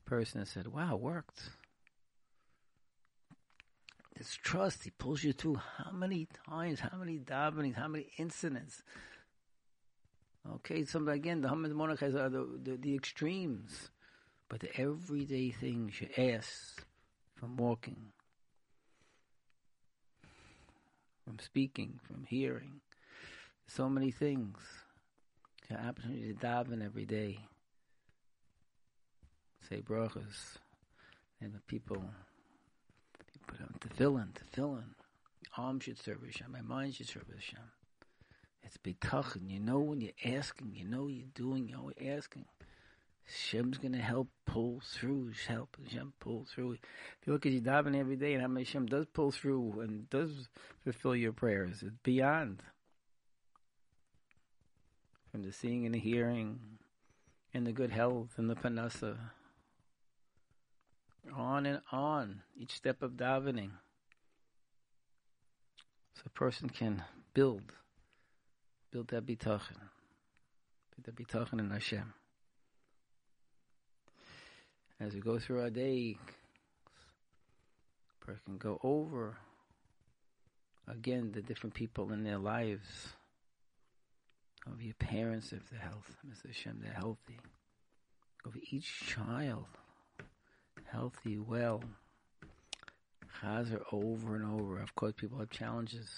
person 0.05 0.41
and 0.41 0.49
said, 0.49 0.67
wow, 0.67 0.97
worked. 0.97 1.43
This 4.19 4.37
trust, 4.43 4.83
he 4.83 4.91
pulls 4.91 5.23
you 5.23 5.33
through 5.33 5.61
how 5.79 5.93
many 5.93 6.27
times, 6.49 6.81
how 6.81 6.99
many 6.99 7.19
davenings, 7.19 7.77
how 7.77 7.87
many 7.87 8.09
incidents. 8.19 8.83
Okay, 10.55 10.85
some 10.85 11.09
again, 11.09 11.41
the 11.41 11.49
Hamid 11.49 11.73
Monachas 11.73 12.15
are 12.15 12.27
uh, 12.27 12.29
the, 12.29 12.49
the, 12.63 12.77
the 12.77 12.95
extremes, 12.95 13.91
but 14.49 14.61
the 14.61 14.75
everyday 14.81 15.51
things 15.51 16.01
you 16.01 16.09
ask 16.17 16.85
from 17.35 17.57
walking, 17.57 18.13
from 21.25 21.39
speaking, 21.39 21.99
from 22.07 22.25
hearing, 22.25 22.81
so 23.67 23.89
many 23.89 24.11
things. 24.11 24.59
Have 25.69 25.81
opportunity 25.89 26.33
to 26.33 26.39
daven 26.39 26.85
every 26.85 27.07
day. 27.07 27.41
Say 29.69 29.83
brachas, 29.83 30.59
and 31.41 31.53
the 31.53 31.61
people 31.67 32.05
Put 33.47 33.61
on 33.61 33.75
tefillin, 33.81 34.29
tefillin. 34.33 34.95
Arm 35.57 35.81
should 35.81 35.99
serve 35.99 36.23
Hashem. 36.25 36.53
My 36.53 36.61
mind 36.61 36.95
should 36.95 37.09
serve 37.09 37.27
Hashem. 37.33 37.61
It's 38.67 38.77
bitachon. 38.77 39.49
You 39.49 39.61
know 39.61 39.79
when 39.79 40.01
you're 40.01 40.37
asking. 40.37 40.73
You 40.75 40.85
know 40.85 41.07
you're 41.07 41.29
doing. 41.35 41.69
You're 41.69 41.79
always 41.79 41.97
asking. 42.05 42.45
Hashem's 43.25 43.79
going 43.79 43.93
to 43.93 43.99
help 43.99 44.29
pull 44.45 44.83
through. 44.85 45.33
Help 45.47 45.77
Hashem 45.83 46.13
pull 46.21 46.47
through. 46.53 46.73
If 46.73 47.27
you 47.27 47.33
look 47.33 47.47
at 47.47 47.53
your 47.53 47.63
davening 47.63 47.99
every 47.99 48.17
day 48.17 48.35
and 48.35 48.43
how 48.43 48.55
Hashem 48.55 48.87
does 48.87 49.07
pull 49.07 49.31
through 49.31 49.81
and 49.81 50.11
does 50.11 50.49
fulfill 50.85 51.17
your 51.17 51.33
prayers, 51.33 51.83
it's 51.83 51.97
beyond. 52.03 52.63
From 55.31 55.43
the 55.43 55.53
seeing 55.53 55.87
and 55.87 55.95
the 55.95 55.99
hearing 55.99 56.59
and 57.55 57.67
the 57.67 57.73
good 57.73 57.91
health 57.91 58.31
and 58.37 58.51
the 58.51 58.55
panasa 58.55 59.17
on 61.35 61.67
and 61.67 61.81
on, 61.91 62.43
each 62.57 62.73
step 62.73 63.03
of 63.03 63.13
davening. 63.13 63.71
So 66.15 66.23
a 66.27 66.31
person 66.31 66.69
can 66.69 67.03
build, 67.35 67.73
build 68.91 69.09
that 69.09 69.27
bitachon, 69.27 69.81
build 70.91 71.05
that 71.05 71.17
bitachon 71.17 71.59
in 71.61 71.71
Hashem. 71.71 72.13
As 74.99 75.15
we 75.15 75.21
go 75.21 75.39
through 75.39 75.61
our 75.61 75.71
day, 75.71 76.17
person 78.21 78.43
can 78.47 78.59
go 78.59 78.81
over 78.83 79.37
again 80.89 81.33
the 81.33 81.43
different 81.43 81.75
people 81.75 82.13
in 82.13 82.25
their 82.25 82.39
lives, 82.39 83.09
of 84.67 84.83
your 84.83 84.95
parents 84.95 85.53
if 85.53 85.69
they're 85.71 85.79
healthy, 85.79 86.15
Mr. 86.29 86.47
Hashem, 86.47 86.81
they're 86.83 86.93
healthy, 86.93 87.39
over 88.45 88.59
each 88.71 89.07
child 89.07 89.67
healthy, 90.91 91.39
well. 91.39 91.83
Chazer 93.41 93.83
over 93.93 94.35
and 94.37 94.45
over. 94.45 94.81
Of 94.81 94.95
course, 94.95 95.13
people 95.17 95.39
have 95.39 95.51
challenges, 95.51 96.09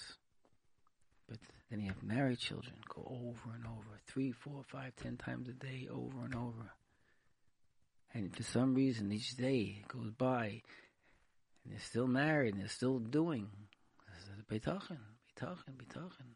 but 1.29 1.37
then 1.69 1.79
you 1.79 1.87
have 1.87 2.01
married 2.01 2.39
children 2.39 2.75
go 2.93 3.01
over 3.07 3.55
and 3.55 3.65
over, 3.65 3.99
three, 4.07 4.31
four, 4.31 4.63
five, 4.67 4.93
ten 5.01 5.15
times 5.17 5.47
a 5.47 5.53
day, 5.53 5.87
over 5.91 6.25
and 6.25 6.35
over. 6.35 6.71
And 8.13 8.35
for 8.35 8.43
some 8.43 8.73
reason, 8.73 9.11
each 9.11 9.37
day 9.37 9.83
goes 9.87 10.09
by, 10.11 10.63
and 11.63 11.73
they're 11.73 11.79
still 11.79 12.07
married, 12.07 12.53
and 12.53 12.61
they're 12.61 12.69
still 12.69 12.97
doing. 12.97 13.47
Bitachon, 14.51 14.97
bitachon, 15.37 15.75
bitachon. 15.77 16.33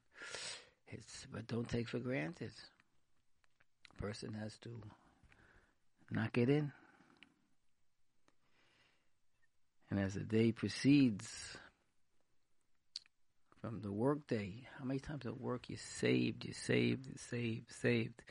It's 0.88 1.26
but 1.32 1.48
don't 1.48 1.68
take 1.68 1.88
for 1.90 1.98
granted. 1.98 2.52
A 3.98 4.02
person 4.02 4.34
has 4.34 4.56
to 4.60 4.80
knock 6.12 6.38
it 6.38 6.50
in. 6.50 6.72
And 9.90 10.00
as 10.00 10.14
the 10.14 10.20
day 10.20 10.52
proceeds 10.52 11.58
from 13.64 13.80
the 13.80 13.94
work 13.94 14.28
day, 14.28 14.68
how 14.78 14.84
many 14.84 15.00
times 15.00 15.26
at 15.26 15.40
work 15.40 15.70
you 15.70 15.78
saved, 15.78 16.44
you 16.44 16.52
saved, 16.52 17.08
you 17.08 17.14
saved, 17.16 17.72
saved. 17.72 18.22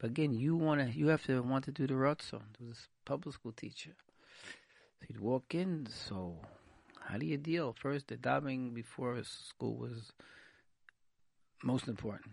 But 0.00 0.10
again, 0.10 0.32
you 0.32 0.56
want 0.56 0.80
to, 0.80 0.98
you 0.98 1.06
have 1.06 1.24
to 1.26 1.40
want 1.42 1.64
to 1.66 1.70
do 1.70 1.86
the 1.86 1.94
Ratzon. 1.94 2.42
There 2.58 2.66
was 2.66 2.88
a 2.88 3.08
public 3.08 3.36
school 3.36 3.52
teacher. 3.52 3.92
So 4.98 5.06
he'd 5.06 5.20
walk 5.20 5.54
in. 5.54 5.86
So 5.88 6.38
how 6.98 7.18
do 7.18 7.26
you 7.26 7.36
deal? 7.36 7.72
First, 7.80 8.08
the 8.08 8.16
davening 8.16 8.74
before 8.74 9.22
school 9.22 9.76
was 9.76 10.10
most 11.62 11.86
important, 11.86 12.32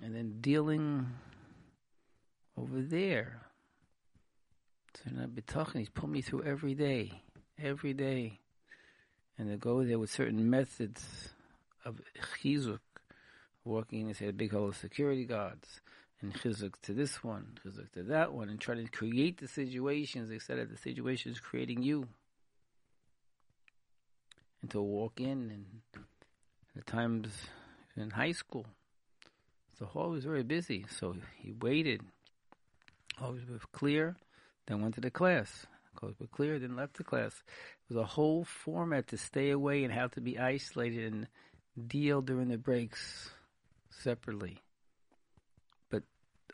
and 0.00 0.14
then 0.14 0.36
dealing 0.40 1.08
over 2.56 2.80
there. 2.80 3.40
So 4.94 5.10
not 5.12 5.34
be 5.34 5.42
talking. 5.42 5.80
He's 5.80 5.88
put 5.88 6.08
me 6.08 6.20
through 6.22 6.44
every 6.44 6.74
day, 6.74 7.22
every 7.58 7.94
day, 7.94 8.38
and 9.38 9.50
to 9.50 9.56
go 9.56 9.84
there 9.84 9.98
with 9.98 10.10
certain 10.10 10.48
methods 10.48 11.30
of 11.84 12.00
chizuk, 12.42 12.80
walking 13.64 14.12
say 14.14 14.28
a 14.28 14.32
big 14.32 14.52
hole 14.52 14.68
of 14.68 14.76
security 14.76 15.24
guards, 15.24 15.80
and 16.20 16.34
chizuk 16.34 16.74
to 16.82 16.92
this 16.92 17.22
one, 17.24 17.58
chizuk 17.64 17.90
to 17.92 18.02
that 18.04 18.32
one, 18.32 18.48
and 18.48 18.60
try 18.60 18.74
to 18.74 18.86
create 18.86 19.38
the 19.38 19.48
situations. 19.48 20.28
They 20.28 20.38
said 20.38 20.58
that 20.58 20.70
the 20.70 20.78
situation 20.78 21.32
is 21.32 21.40
creating 21.40 21.82
you. 21.82 22.08
And 24.62 24.70
to 24.70 24.80
walk 24.80 25.20
in, 25.20 25.50
and 25.50 25.66
at 26.76 26.86
times 26.86 27.28
in 27.96 28.10
high 28.10 28.32
school, 28.32 28.66
the 29.78 29.86
hall 29.86 30.10
was 30.10 30.24
very 30.24 30.42
busy, 30.42 30.86
so 30.88 31.16
he 31.36 31.52
waited. 31.52 32.00
Always 33.20 33.46
was 33.46 33.60
clear, 33.72 34.16
then 34.66 34.80
went 34.80 34.94
to 34.94 35.00
the 35.00 35.10
class. 35.10 35.66
Were 36.02 36.26
clear, 36.26 36.58
then 36.58 36.76
left 36.76 36.98
the 36.98 37.04
class. 37.04 37.32
It 37.32 37.94
was 37.94 37.96
a 37.96 38.06
whole 38.06 38.44
format 38.44 39.08
to 39.08 39.16
stay 39.16 39.50
away 39.50 39.84
and 39.84 39.92
how 39.92 40.08
to 40.08 40.20
be 40.20 40.38
isolated 40.38 41.12
and 41.12 41.28
deal 41.88 42.20
during 42.20 42.48
the 42.48 42.58
breaks 42.58 43.30
separately. 43.90 44.58
But 45.90 46.02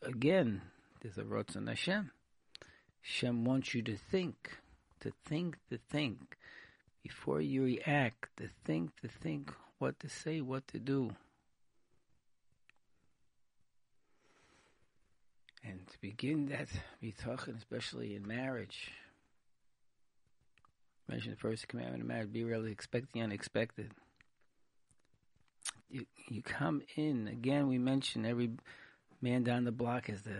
again, 0.02 0.62
there's 1.00 1.18
a 1.18 1.22
Ratzon 1.22 1.68
Hashem. 1.68 2.12
Hashem 3.02 3.44
wants 3.44 3.74
you 3.74 3.82
to 3.82 3.96
think, 3.96 4.58
to 5.00 5.12
think, 5.24 5.56
to 5.70 5.78
think. 5.90 6.36
Before 7.02 7.40
you 7.40 7.64
react, 7.64 8.36
to 8.36 8.50
think, 8.64 9.00
to 9.00 9.08
think 9.08 9.52
what 9.78 9.98
to 10.00 10.08
say, 10.08 10.40
what 10.40 10.68
to 10.68 10.78
do. 10.78 11.16
And 15.64 15.86
to 15.88 16.00
begin 16.00 16.46
that 16.50 16.68
we 17.02 17.12
talking, 17.12 17.54
especially 17.54 18.14
in 18.14 18.26
marriage, 18.26 18.92
mention 21.10 21.32
the 21.32 21.36
first 21.36 21.68
commandment 21.68 22.02
of 22.02 22.08
marriage, 22.08 22.32
be 22.32 22.44
really 22.44 22.72
expecting 22.72 23.20
the 23.20 23.24
unexpected 23.24 23.90
you 25.90 26.06
you 26.28 26.42
come 26.42 26.82
in 26.96 27.28
again. 27.28 27.68
We 27.68 27.78
mentioned 27.78 28.26
every 28.26 28.50
man 29.20 29.42
down 29.42 29.64
the 29.64 29.72
block 29.72 30.06
has 30.06 30.22
the 30.22 30.36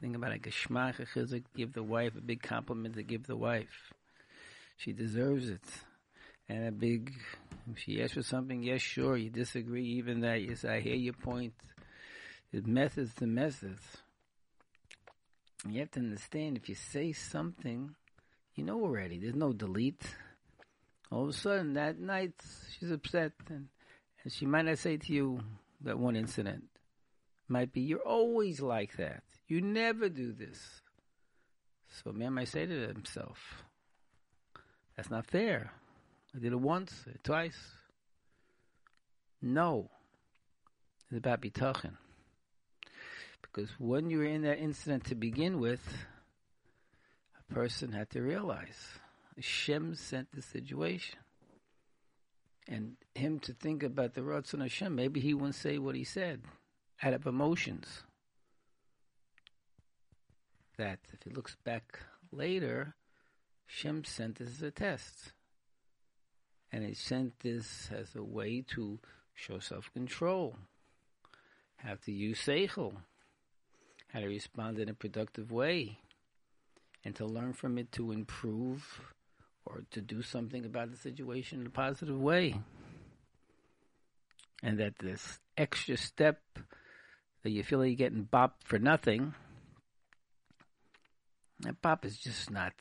thing 0.00 0.14
about 0.14 0.34
a 0.34 0.38
geshmach 0.38 0.96
chizik. 1.14 1.44
Give 1.54 1.72
the 1.72 1.82
wife 1.82 2.16
a 2.16 2.20
big 2.20 2.42
compliment 2.42 2.94
to 2.96 3.02
give 3.02 3.26
the 3.26 3.36
wife. 3.36 3.92
She 4.76 4.92
deserves 4.92 5.48
it, 5.48 5.64
and 6.48 6.66
a 6.66 6.72
big. 6.72 7.12
If 7.70 7.80
she 7.80 8.00
asks 8.00 8.14
for 8.14 8.22
something, 8.22 8.62
yes, 8.62 8.80
sure. 8.80 9.16
You 9.16 9.30
disagree, 9.30 9.84
even 9.84 10.20
that. 10.20 10.42
Yes, 10.42 10.64
I 10.64 10.80
hear 10.80 10.94
your 10.94 11.14
point. 11.14 11.54
It's 12.52 12.66
methods 12.66 13.12
to 13.16 13.26
methods. 13.26 13.82
You 15.68 15.80
have 15.80 15.90
to 15.92 16.00
understand 16.00 16.56
if 16.56 16.68
you 16.68 16.76
say 16.76 17.12
something, 17.12 17.96
you 18.56 18.64
know 18.64 18.80
already. 18.80 19.18
There's 19.18 19.34
no 19.34 19.52
delete. 19.52 20.02
All 21.12 21.22
of 21.22 21.28
a 21.28 21.32
sudden, 21.32 21.74
that 21.74 22.00
night, 22.00 22.32
she's 22.78 22.90
upset, 22.90 23.32
and 23.48 23.68
and 24.26 24.32
she 24.32 24.44
might 24.44 24.64
not 24.64 24.78
say 24.78 24.96
to 24.96 25.12
you 25.12 25.38
that 25.82 26.00
one 26.00 26.16
incident. 26.16 26.64
Might 27.46 27.72
be, 27.72 27.82
you're 27.82 28.00
always 28.00 28.60
like 28.60 28.96
that. 28.96 29.22
You 29.46 29.60
never 29.60 30.08
do 30.08 30.32
this. 30.32 30.80
So 32.02 32.10
man 32.10 32.32
might 32.32 32.48
say 32.48 32.66
to 32.66 32.88
himself, 32.88 33.62
that's 34.96 35.10
not 35.10 35.28
fair. 35.28 35.70
I 36.34 36.40
did 36.40 36.52
it 36.52 36.58
once, 36.58 37.04
twice. 37.22 37.56
No. 39.40 39.90
It's 41.08 41.18
about 41.18 41.40
bitachon. 41.40 41.92
Because 43.42 43.70
when 43.78 44.10
you 44.10 44.18
were 44.18 44.24
in 44.24 44.42
that 44.42 44.58
incident 44.58 45.04
to 45.04 45.14
begin 45.14 45.60
with, 45.60 45.86
person 47.52 47.92
had 47.92 48.10
to 48.10 48.22
realize. 48.22 48.98
Hashem 49.36 49.94
sent 49.94 50.32
the 50.32 50.42
situation. 50.42 51.18
And 52.68 52.96
him 53.14 53.38
to 53.40 53.52
think 53.52 53.82
about 53.82 54.14
the 54.14 54.22
Ratzon 54.22 54.60
Hashem, 54.60 54.94
maybe 54.94 55.20
he 55.20 55.34
wouldn't 55.34 55.54
say 55.54 55.78
what 55.78 55.94
he 55.94 56.04
said. 56.04 56.42
Out 57.02 57.12
of 57.12 57.26
emotions. 57.26 58.02
That 60.76 60.98
if 61.12 61.22
he 61.22 61.30
looks 61.30 61.56
back 61.64 62.00
later, 62.32 62.94
Shem 63.66 64.04
sent 64.04 64.38
this 64.38 64.48
as 64.48 64.62
a 64.62 64.70
test. 64.70 65.32
And 66.72 66.84
he 66.84 66.94
sent 66.94 67.40
this 67.40 67.88
as 67.92 68.14
a 68.14 68.22
way 68.22 68.64
to 68.74 68.98
show 69.34 69.58
self 69.58 69.92
control, 69.92 70.56
how 71.76 71.94
to 72.04 72.12
use 72.12 72.40
Seichel, 72.40 72.94
how 74.08 74.20
to 74.20 74.26
respond 74.26 74.78
in 74.78 74.88
a 74.88 74.94
productive 74.94 75.52
way, 75.52 75.98
and 77.06 77.14
to 77.14 77.24
learn 77.24 77.52
from 77.52 77.78
it 77.78 77.92
to 77.92 78.10
improve 78.10 79.00
or 79.64 79.84
to 79.92 80.00
do 80.00 80.22
something 80.22 80.64
about 80.64 80.90
the 80.90 80.96
situation 80.96 81.60
in 81.60 81.66
a 81.68 81.70
positive 81.70 82.20
way. 82.20 82.60
And 84.60 84.80
that 84.80 84.98
this 84.98 85.38
extra 85.56 85.96
step 85.96 86.40
that 87.44 87.50
you 87.50 87.62
feel 87.62 87.78
like 87.78 87.90
you're 87.90 87.94
getting 87.94 88.28
bopped 88.30 88.64
for 88.64 88.80
nothing, 88.80 89.34
that 91.60 91.80
bop 91.80 92.04
is 92.04 92.18
just 92.18 92.50
not 92.50 92.72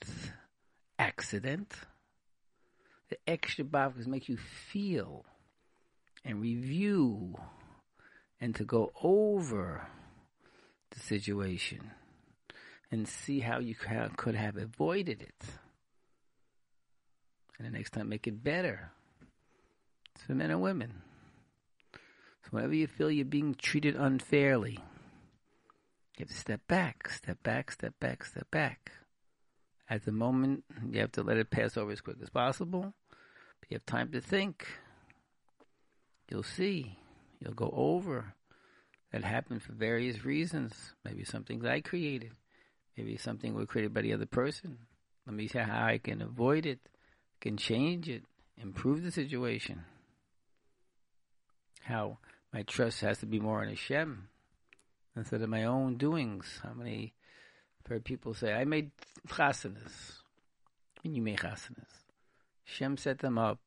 accident. 0.98 1.76
The 3.10 3.18
extra 3.28 3.64
bop 3.64 4.00
is 4.00 4.08
make 4.08 4.28
you 4.28 4.38
feel 4.38 5.24
and 6.24 6.42
review 6.42 7.36
and 8.42 8.56
to 8.56 8.64
go 8.64 8.92
over 9.04 9.88
the 10.90 11.00
situation 11.00 11.92
and 12.91 13.08
see 13.08 13.39
how 13.39 13.60
you 13.60 13.76
could 13.76 14.36
have 14.36 14.58
avoided 14.58 15.21
it. 15.21 15.43
And 17.58 17.67
the 17.67 17.71
next 17.71 17.91
time, 17.91 18.10
make 18.10 18.28
it 18.28 18.43
better. 18.43 18.91
It's 20.13 20.24
for 20.26 20.34
men 20.34 20.52
and 20.52 20.62
women. 20.62 21.02
So 21.93 22.50
whenever 22.52 22.76
you 22.76 22.88
feel 22.88 23.10
you're 23.10 23.26
being 23.26 23.56
treated 23.56 23.95
unfairly, 23.95 24.74
you 24.74 26.19
have 26.19 26.28
to 26.30 26.34
step 26.34 26.62
back, 26.67 27.10
step 27.10 27.41
back, 27.43 27.71
step 27.71 27.93
back, 28.00 28.24
step 28.24 28.50
back. 28.52 28.91
At 29.89 30.06
the 30.06 30.12
moment, 30.12 30.63
you 30.89 31.00
have 31.02 31.12
to 31.13 31.24
let 31.24 31.38
it 31.38 31.52
pass 31.52 31.78
over 31.78 31.91
as 31.91 32.02
quick 32.02 32.17
as 32.21 32.30
possible. 32.30 32.93
But 33.60 33.69
you 33.69 33.76
have 33.76 33.86
time 33.86 34.12
to 34.12 34.21
think. 34.21 34.67
You'll 36.30 36.43
see. 36.43 36.98
You'll 37.39 37.54
go 37.54 37.71
over. 37.76 38.34
That 39.12 39.24
happened 39.24 39.63
for 39.63 39.74
various 39.74 40.26
reasons. 40.26 40.93
Maybe 41.04 41.24
something 41.24 41.65
I 41.65 41.82
created. 41.82 42.32
Maybe 42.98 43.18
something 43.18 43.54
was 43.54 43.68
created 43.68 43.94
by 43.94 44.02
the 44.02 44.14
other 44.14 44.26
person. 44.26 44.78
Let 45.26 45.36
me 45.36 45.48
see 45.48 45.60
how 45.60 45.86
I 45.86 45.98
can 45.98 46.22
avoid 46.22 46.66
it 46.66 46.80
can 47.46 47.58
change 47.58 48.10
it, 48.10 48.24
improve 48.58 49.04
the 49.04 49.12
situation. 49.12 49.84
How 51.84 52.18
my 52.52 52.64
trust 52.64 53.02
has 53.02 53.20
to 53.20 53.28
be 53.28 53.40
more 53.40 53.62
in 53.62 53.70
Hashem 53.70 54.30
instead 55.16 55.44
of 55.44 55.50
my 55.50 55.64
own 55.64 55.98
doings. 55.98 56.60
How 56.64 56.74
many 56.74 57.14
I've 57.80 57.90
heard 57.90 58.04
people 58.04 58.34
say, 58.34 58.54
I 58.54 58.66
made 58.66 58.90
chasanas. 59.28 60.22
And 61.04 61.16
you 61.16 61.22
made 61.22 61.38
chasanas. 61.38 61.86
Hashem 62.66 62.98
set 62.98 63.20
them 63.20 63.38
up. 63.38 63.60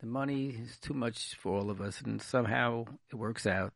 The 0.00 0.06
money 0.06 0.48
is 0.48 0.78
too 0.78 0.94
much 0.94 1.34
for 1.34 1.58
all 1.58 1.70
of 1.70 1.82
us, 1.82 2.00
and 2.00 2.20
somehow 2.20 2.86
it 3.10 3.16
works 3.16 3.46
out. 3.46 3.74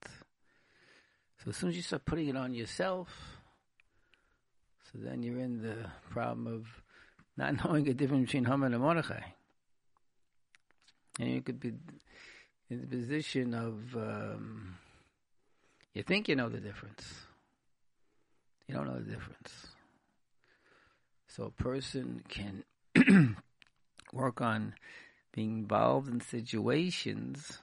So 1.44 1.50
as 1.50 1.56
soon 1.56 1.68
as 1.68 1.76
you 1.76 1.82
start 1.82 2.06
putting 2.06 2.28
it 2.28 2.36
on 2.36 2.54
yourself, 2.54 3.35
so 4.96 5.08
then 5.08 5.22
you're 5.22 5.40
in 5.40 5.60
the 5.60 5.90
problem 6.10 6.46
of 6.46 6.66
not 7.36 7.64
knowing 7.64 7.84
the 7.84 7.94
difference 7.94 8.26
between 8.26 8.44
Haman 8.44 8.72
and 8.72 8.82
Mordechai. 8.82 9.20
And 11.18 11.30
you 11.30 11.42
could 11.42 11.60
be 11.60 11.72
in 12.70 12.80
the 12.80 12.86
position 12.86 13.54
of 13.54 13.96
um, 13.96 14.76
you 15.94 16.02
think 16.02 16.28
you 16.28 16.36
know 16.36 16.48
the 16.48 16.60
difference. 16.60 17.04
You 18.68 18.74
don't 18.74 18.86
know 18.86 18.98
the 18.98 19.10
difference. 19.10 19.68
So 21.28 21.44
a 21.44 21.50
person 21.50 22.22
can 22.28 22.64
work 24.12 24.40
on 24.40 24.74
being 25.32 25.58
involved 25.58 26.08
in 26.08 26.20
situations 26.20 27.60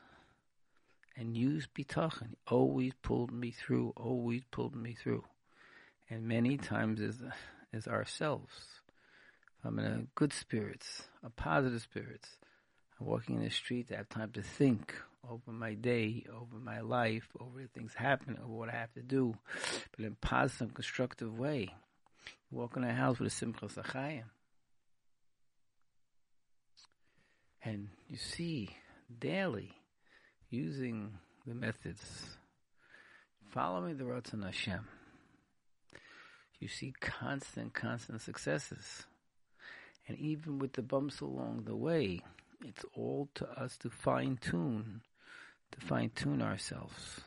and 1.16 1.36
use 1.36 1.68
bitachon. 1.68 2.36
Always 2.48 2.94
pulled 3.02 3.32
me 3.32 3.52
through. 3.52 3.94
Always 3.96 4.44
pulled 4.52 4.76
me 4.76 4.94
through. 4.94 5.24
And 6.14 6.28
many 6.28 6.58
times 6.58 7.02
as 7.02 7.24
as 7.74 7.88
ourselves. 7.88 8.54
I'm 9.66 9.80
in 9.80 9.86
a 9.86 10.04
good 10.14 10.32
spirits, 10.32 11.08
a 11.24 11.32
positive 11.32 11.82
spirits. 11.82 12.30
I'm 13.00 13.08
walking 13.08 13.38
in 13.38 13.44
the 13.44 13.50
street, 13.50 13.90
I 13.92 13.96
have 13.96 14.10
time 14.10 14.32
to 14.34 14.44
think 14.44 14.94
over 15.28 15.52
my 15.52 15.74
day, 15.74 16.24
over 16.32 16.58
my 16.64 16.82
life, 16.82 17.28
over 17.40 17.62
the 17.62 17.68
things 17.68 17.96
happen, 17.96 18.38
over 18.44 18.54
what 18.54 18.70
I 18.70 18.74
have 18.74 18.94
to 18.94 19.02
do, 19.02 19.34
but 19.90 20.06
in 20.06 20.12
a 20.12 20.28
positive, 20.28 20.76
constructive 20.76 21.36
way. 21.40 21.74
walk 22.52 22.78
in 22.78 22.84
a 22.84 22.94
house 22.94 23.18
with 23.18 23.30
a 23.30 23.36
simcha 23.36 23.66
sachayim. 23.66 24.26
And 27.64 27.88
you 28.08 28.18
see 28.18 28.70
daily 29.18 29.72
using 30.52 31.18
the 31.48 31.56
methods, 31.56 32.38
following 33.50 33.98
the 33.98 34.04
Ratzon 34.04 34.46
Hashem. 34.46 34.86
You 36.64 36.70
see 36.70 36.94
constant, 37.02 37.74
constant 37.74 38.22
successes. 38.22 39.04
And 40.08 40.18
even 40.18 40.60
with 40.60 40.72
the 40.72 40.82
bumps 40.82 41.20
along 41.20 41.64
the 41.66 41.76
way, 41.76 42.22
it's 42.64 42.86
all 42.96 43.28
to 43.36 43.46
us 43.60 43.76
to 43.80 43.90
fine 43.90 44.38
tune, 44.38 45.02
to 45.74 45.86
fine 45.86 46.12
tune 46.16 46.42
ourselves. 46.42 47.20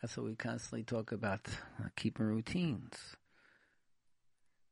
That's 0.00 0.16
what 0.16 0.24
we 0.24 0.36
constantly 0.36 0.84
talk 0.84 1.12
about 1.12 1.42
uh, 1.78 1.88
keeping 1.96 2.24
routines. 2.24 2.96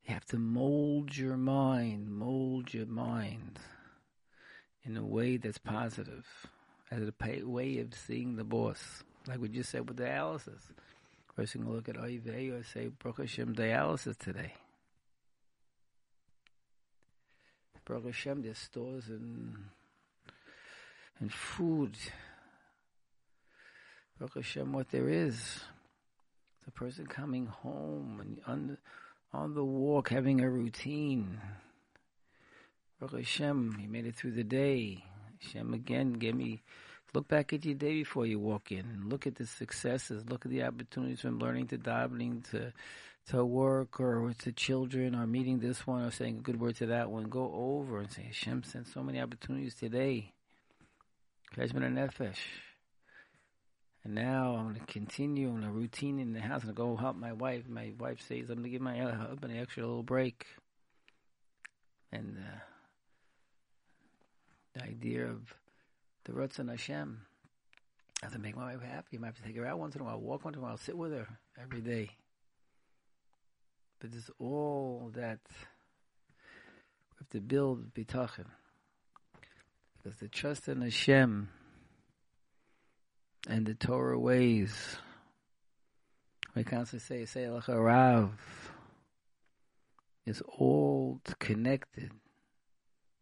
You 0.06 0.14
have 0.14 0.24
to 0.28 0.38
mold 0.38 1.14
your 1.14 1.36
mind, 1.36 2.08
mold 2.08 2.72
your 2.72 2.86
mind 2.86 3.58
in 4.82 4.96
a 4.96 5.04
way 5.04 5.36
that's 5.36 5.58
positive, 5.58 6.24
as 6.90 7.02
a 7.02 7.44
way 7.44 7.80
of 7.80 7.92
seeing 7.92 8.36
the 8.36 8.44
boss. 8.44 9.04
Like 9.26 9.40
we 9.40 9.50
just 9.50 9.68
said 9.68 9.86
with 9.86 9.98
dialysis. 9.98 10.62
Person 11.36 11.66
will 11.66 11.74
look 11.74 11.90
at 11.90 11.96
IV 11.96 12.54
or 12.54 12.62
say, 12.64 12.88
Baruch 12.88 13.18
dialysis 13.18 14.16
today. 14.16 14.54
Baruch 17.84 18.14
there's 18.24 18.58
stores 18.58 19.08
and, 19.08 19.54
and 21.20 21.30
food. 21.30 21.94
Baruch 24.18 24.46
what 24.72 24.90
there 24.90 25.10
is. 25.10 25.60
The 26.64 26.70
person 26.70 27.06
coming 27.06 27.46
home 27.46 28.18
and 28.20 28.40
on, 28.46 28.78
on 29.34 29.54
the 29.54 29.64
walk, 29.64 30.08
having 30.08 30.40
a 30.40 30.50
routine. 30.50 31.38
Baruch 32.98 33.18
Hashem, 33.18 33.76
he 33.78 33.86
made 33.86 34.06
it 34.06 34.16
through 34.16 34.32
the 34.32 34.42
day. 34.42 35.04
Hashem 35.42 35.74
again 35.74 36.14
gave 36.14 36.34
me 36.34 36.62
Look 37.14 37.28
back 37.28 37.52
at 37.52 37.64
your 37.64 37.74
day 37.74 37.94
before 37.94 38.26
you 38.26 38.38
walk 38.38 38.72
in 38.72 38.80
and 38.80 39.10
look 39.10 39.26
at 39.26 39.36
the 39.36 39.46
successes. 39.46 40.24
Look 40.28 40.44
at 40.44 40.50
the 40.50 40.64
opportunities 40.64 41.20
from 41.20 41.38
learning 41.38 41.68
to 41.68 41.78
davening 41.78 42.48
to 42.50 42.72
to 43.28 43.44
work 43.44 43.98
or 43.98 44.32
to 44.38 44.52
children 44.52 45.14
or 45.14 45.26
meeting 45.26 45.58
this 45.58 45.84
one 45.86 46.02
or 46.02 46.10
saying 46.12 46.38
a 46.38 46.40
good 46.40 46.60
word 46.60 46.76
to 46.76 46.86
that 46.86 47.10
one. 47.10 47.24
Go 47.24 47.52
over 47.52 47.98
and 47.98 48.10
say, 48.10 48.22
Hashem 48.22 48.62
sent 48.62 48.86
so 48.86 49.02
many 49.02 49.20
opportunities 49.20 49.74
today. 49.74 50.32
Cheshbon 51.56 51.82
Nefesh. 51.94 52.36
And 54.04 54.14
now 54.14 54.54
I'm 54.54 54.64
going 54.66 54.76
to 54.76 54.92
continue 54.92 55.50
on 55.50 55.64
a 55.64 55.72
routine 55.72 56.20
in 56.20 56.32
the 56.32 56.40
house 56.40 56.62
and 56.62 56.72
go 56.76 56.94
help 56.94 57.16
my 57.16 57.32
wife. 57.32 57.68
My 57.68 57.92
wife 57.98 58.20
says 58.20 58.48
I'm 58.48 58.58
going 58.58 58.64
to 58.64 58.68
give 58.70 58.80
my 58.80 58.96
husband 58.96 59.52
an 59.52 59.58
extra 59.58 59.84
little 59.84 60.04
break. 60.04 60.46
And 62.12 62.36
uh, 62.38 62.58
the 64.74 64.84
idea 64.84 65.26
of 65.26 65.52
the 66.26 66.32
Ratzon 66.32 66.68
Hashem. 66.68 67.20
I 68.22 68.26
have 68.26 68.32
to 68.32 68.38
make 68.38 68.56
my 68.56 68.74
wife 68.74 68.82
happy. 68.82 69.16
I 69.16 69.20
might 69.20 69.26
have 69.28 69.36
to 69.36 69.42
take 69.42 69.56
her 69.56 69.66
out 69.66 69.78
once 69.78 69.94
in 69.94 70.00
a 70.00 70.04
while, 70.04 70.18
walk 70.18 70.44
once 70.44 70.56
in 70.56 70.62
a 70.62 70.64
while, 70.64 70.76
sit 70.76 70.96
with 70.96 71.12
her 71.12 71.28
every 71.60 71.80
day. 71.80 72.10
But 74.00 74.10
it's 74.14 74.30
all 74.38 75.12
that 75.14 75.38
we 75.48 77.18
have 77.20 77.30
to 77.30 77.40
build 77.40 77.94
bitachon. 77.94 78.46
Because 80.02 80.18
the 80.18 80.28
trust 80.28 80.68
in 80.68 80.82
Hashem 80.82 81.48
and 83.48 83.66
the 83.66 83.74
Torah 83.74 84.18
ways, 84.18 84.96
we 86.54 86.64
constantly 86.64 87.26
say, 87.26 87.26
say 87.26 87.46
Rav, 87.68 88.32
is 90.24 90.42
all 90.58 91.20
connected. 91.38 92.10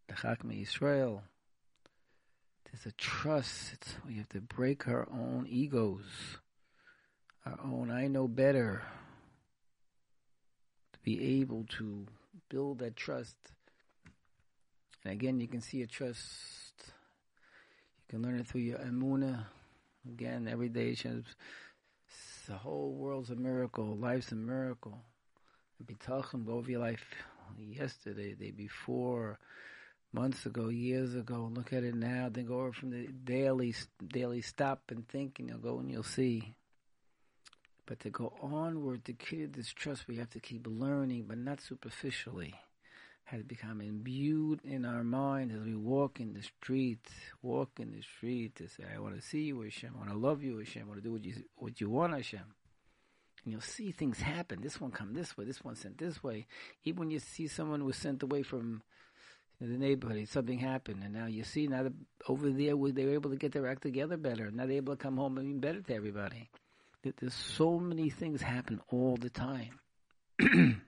The 0.08 0.14
Chachmei 0.14 0.62
Israel 0.62 1.22
there's 2.74 2.92
a 2.92 2.96
trust. 2.96 3.74
It's, 3.74 3.94
we 4.06 4.14
have 4.14 4.28
to 4.30 4.40
break 4.40 4.88
our 4.88 5.06
own 5.12 5.46
egos, 5.48 6.04
our 7.46 7.58
own 7.64 7.90
I 7.90 8.08
know 8.08 8.26
better, 8.26 8.82
to 10.92 10.98
be 11.04 11.40
able 11.40 11.66
to 11.78 12.06
build 12.48 12.80
that 12.80 12.96
trust. 12.96 13.36
And 15.04 15.12
again, 15.12 15.40
you 15.40 15.46
can 15.46 15.60
see 15.60 15.82
a 15.82 15.86
trust. 15.86 16.72
You 16.78 18.08
can 18.08 18.22
learn 18.22 18.40
it 18.40 18.48
through 18.48 18.62
your 18.62 18.78
emuna. 18.78 19.44
Again, 20.08 20.48
every 20.50 20.68
day, 20.68 20.96
the 22.48 22.54
whole 22.54 22.92
world's 22.92 23.30
a 23.30 23.36
miracle. 23.36 23.96
Life's 23.96 24.32
a 24.32 24.36
miracle. 24.36 24.98
Bitachon, 25.84 26.44
go 26.44 26.54
over 26.54 26.70
your 26.70 26.80
life 26.80 27.04
yesterday, 27.56 28.34
the 28.34 28.46
day 28.46 28.50
before 28.50 29.38
months 30.14 30.46
ago, 30.46 30.68
years 30.68 31.14
ago. 31.14 31.50
Look 31.52 31.72
at 31.72 31.84
it 31.84 31.94
now. 31.94 32.28
Then 32.30 32.46
go 32.46 32.60
over 32.60 32.72
from 32.72 32.90
the 32.90 33.08
daily, 33.08 33.74
daily 34.06 34.40
stop 34.40 34.82
and 34.90 35.06
think, 35.08 35.38
and 35.38 35.48
you'll 35.48 35.58
go 35.58 35.78
and 35.80 35.90
you'll 35.90 36.02
see. 36.04 36.54
But 37.86 38.00
to 38.00 38.10
go 38.10 38.32
onward 38.40 39.04
to 39.04 39.12
create 39.12 39.52
this 39.52 39.72
trust, 39.72 40.08
we 40.08 40.16
have 40.16 40.30
to 40.30 40.40
keep 40.40 40.66
learning, 40.66 41.26
but 41.28 41.38
not 41.38 41.60
superficially. 41.60 42.54
Has 43.28 43.42
become 43.42 43.80
imbued 43.80 44.60
in 44.64 44.84
our 44.84 45.02
mind 45.02 45.50
as 45.50 45.60
we 45.60 45.74
walk 45.74 46.20
in 46.20 46.34
the 46.34 46.42
street, 46.42 47.08
walk 47.42 47.80
in 47.80 47.90
the 47.90 48.02
street 48.02 48.54
to 48.56 48.68
say, 48.68 48.84
"I 48.94 48.98
want 48.98 49.14
to 49.16 49.22
see 49.22 49.44
you, 49.44 49.62
Hashem. 49.62 49.92
I 49.94 49.98
want 49.98 50.10
to 50.10 50.16
love 50.16 50.42
you, 50.42 50.58
Hashem. 50.58 50.82
I 50.82 50.84
want 50.86 50.98
to 50.98 51.02
do 51.02 51.12
what 51.12 51.24
you 51.24 51.34
what 51.56 51.80
you 51.80 51.88
want, 51.88 52.12
Hashem." 52.12 52.54
And 53.42 53.52
you'll 53.52 53.62
see 53.62 53.92
things 53.92 54.20
happen. 54.20 54.60
This 54.60 54.78
one 54.78 54.90
come 54.90 55.14
this 55.14 55.36
way. 55.36 55.46
This 55.46 55.64
one 55.64 55.74
sent 55.74 55.96
this 55.96 56.22
way. 56.22 56.46
Even 56.84 57.00
when 57.00 57.10
you 57.10 57.18
see 57.18 57.46
someone 57.46 57.84
was 57.84 57.96
sent 57.96 58.22
away 58.22 58.42
from 58.42 58.82
in 59.60 59.72
the 59.72 59.78
neighborhood. 59.78 60.28
Something 60.28 60.58
happened, 60.58 61.02
and 61.04 61.14
now 61.14 61.26
you 61.26 61.44
see 61.44 61.66
now 61.66 61.88
over 62.28 62.50
there 62.50 62.76
they 62.76 63.04
were 63.04 63.14
able 63.14 63.30
to 63.30 63.36
get 63.36 63.52
their 63.52 63.68
act 63.68 63.82
together 63.82 64.16
better. 64.16 64.50
Now 64.50 64.66
they're 64.66 64.76
able 64.76 64.96
to 64.96 65.02
come 65.02 65.16
home 65.16 65.38
even 65.38 65.60
better 65.60 65.80
to 65.80 65.94
everybody. 65.94 66.48
There's 67.02 67.34
so 67.34 67.78
many 67.78 68.08
things 68.08 68.40
happen 68.40 68.80
all 68.88 69.16
the 69.16 69.28
time, 69.28 69.78
and 70.38 70.80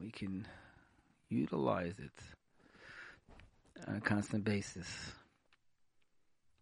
we 0.00 0.10
can 0.10 0.46
utilize 1.28 1.94
it 1.98 2.12
on 3.86 3.96
a 3.96 4.00
constant 4.00 4.44
basis. 4.44 4.88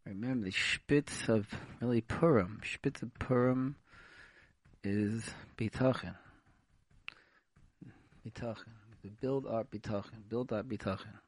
Remember 0.05 0.47
the 0.47 0.51
spitz 0.51 1.29
of 1.29 1.47
really 1.81 2.01
Purim. 2.01 2.61
Spitz 2.65 3.03
of 3.03 3.15
Purim 3.15 3.77
is 4.83 5.31
bitachon. 5.57 6.17
Bitachon. 8.27 8.82
Build 9.21 9.47
our 9.47 9.65
bitachon. 9.65 10.29
Build 10.29 10.53
our 10.53 10.63
bitachon. 10.63 11.19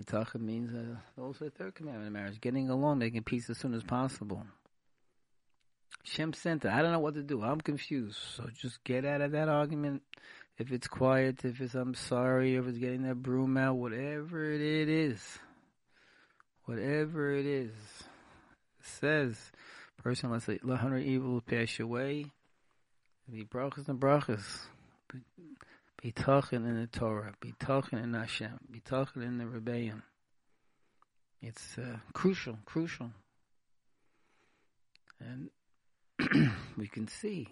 Bitachon 0.00 0.40
means 0.40 0.72
uh, 0.74 1.20
also 1.20 1.46
the 1.46 1.50
third 1.50 1.74
commandment 1.74 2.08
in 2.08 2.12
marriage: 2.12 2.40
getting 2.40 2.68
along, 2.70 2.98
making 2.98 3.22
peace 3.22 3.48
as 3.50 3.58
soon 3.58 3.74
as 3.74 3.82
possible. 3.82 4.44
Shem 6.02 6.32
sent 6.32 6.64
it. 6.64 6.70
I 6.70 6.82
don't 6.82 6.92
know 6.92 6.98
what 7.00 7.14
to 7.14 7.22
do. 7.22 7.42
I'm 7.42 7.60
confused. 7.60 8.18
So 8.36 8.48
just 8.60 8.82
get 8.84 9.04
out 9.04 9.20
of 9.20 9.32
that 9.32 9.48
argument. 9.48 10.02
If 10.58 10.70
it's 10.70 10.86
quiet, 10.86 11.44
if 11.44 11.60
it's 11.60 11.74
I'm 11.74 11.94
sorry, 11.94 12.56
if 12.56 12.66
it's 12.66 12.78
getting 12.78 13.02
that 13.02 13.16
broom 13.16 13.56
out, 13.56 13.76
whatever 13.76 14.52
it 14.52 14.88
is, 14.88 15.38
whatever 16.64 17.34
it 17.34 17.46
is, 17.46 17.72
it 18.80 18.86
says, 18.86 19.36
person, 20.02 20.30
let's 20.30 20.44
say, 20.44 20.58
100 20.62 20.98
evil 20.98 21.40
pass 21.40 21.80
away. 21.80 22.26
Be 23.30 23.44
brachas 23.44 23.88
and 23.88 23.98
brachas. 23.98 24.44
Be 26.04 26.12
talking 26.12 26.66
in 26.66 26.78
the 26.78 26.86
Torah. 26.86 27.32
Be 27.40 27.54
talking 27.58 27.98
in 27.98 28.12
Hashem. 28.12 28.58
Be 28.70 28.80
talking 28.80 29.22
in 29.22 29.38
the 29.38 29.46
rebellion. 29.46 30.02
It's 31.40 31.78
uh, 31.78 31.96
crucial, 32.12 32.58
crucial. 32.66 33.10
And 35.18 35.48
we 36.76 36.88
can 36.88 37.08
see 37.08 37.48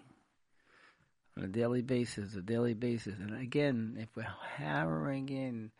on 1.35 1.45
a 1.45 1.47
daily 1.47 1.81
basis, 1.81 2.35
a 2.35 2.43
daily 2.43 2.75
basis. 2.75 3.17
And 3.17 3.35
again, 3.41 3.97
if 3.99 4.09
we're 4.15 4.27
hammering 4.57 5.29
in, 5.29 5.71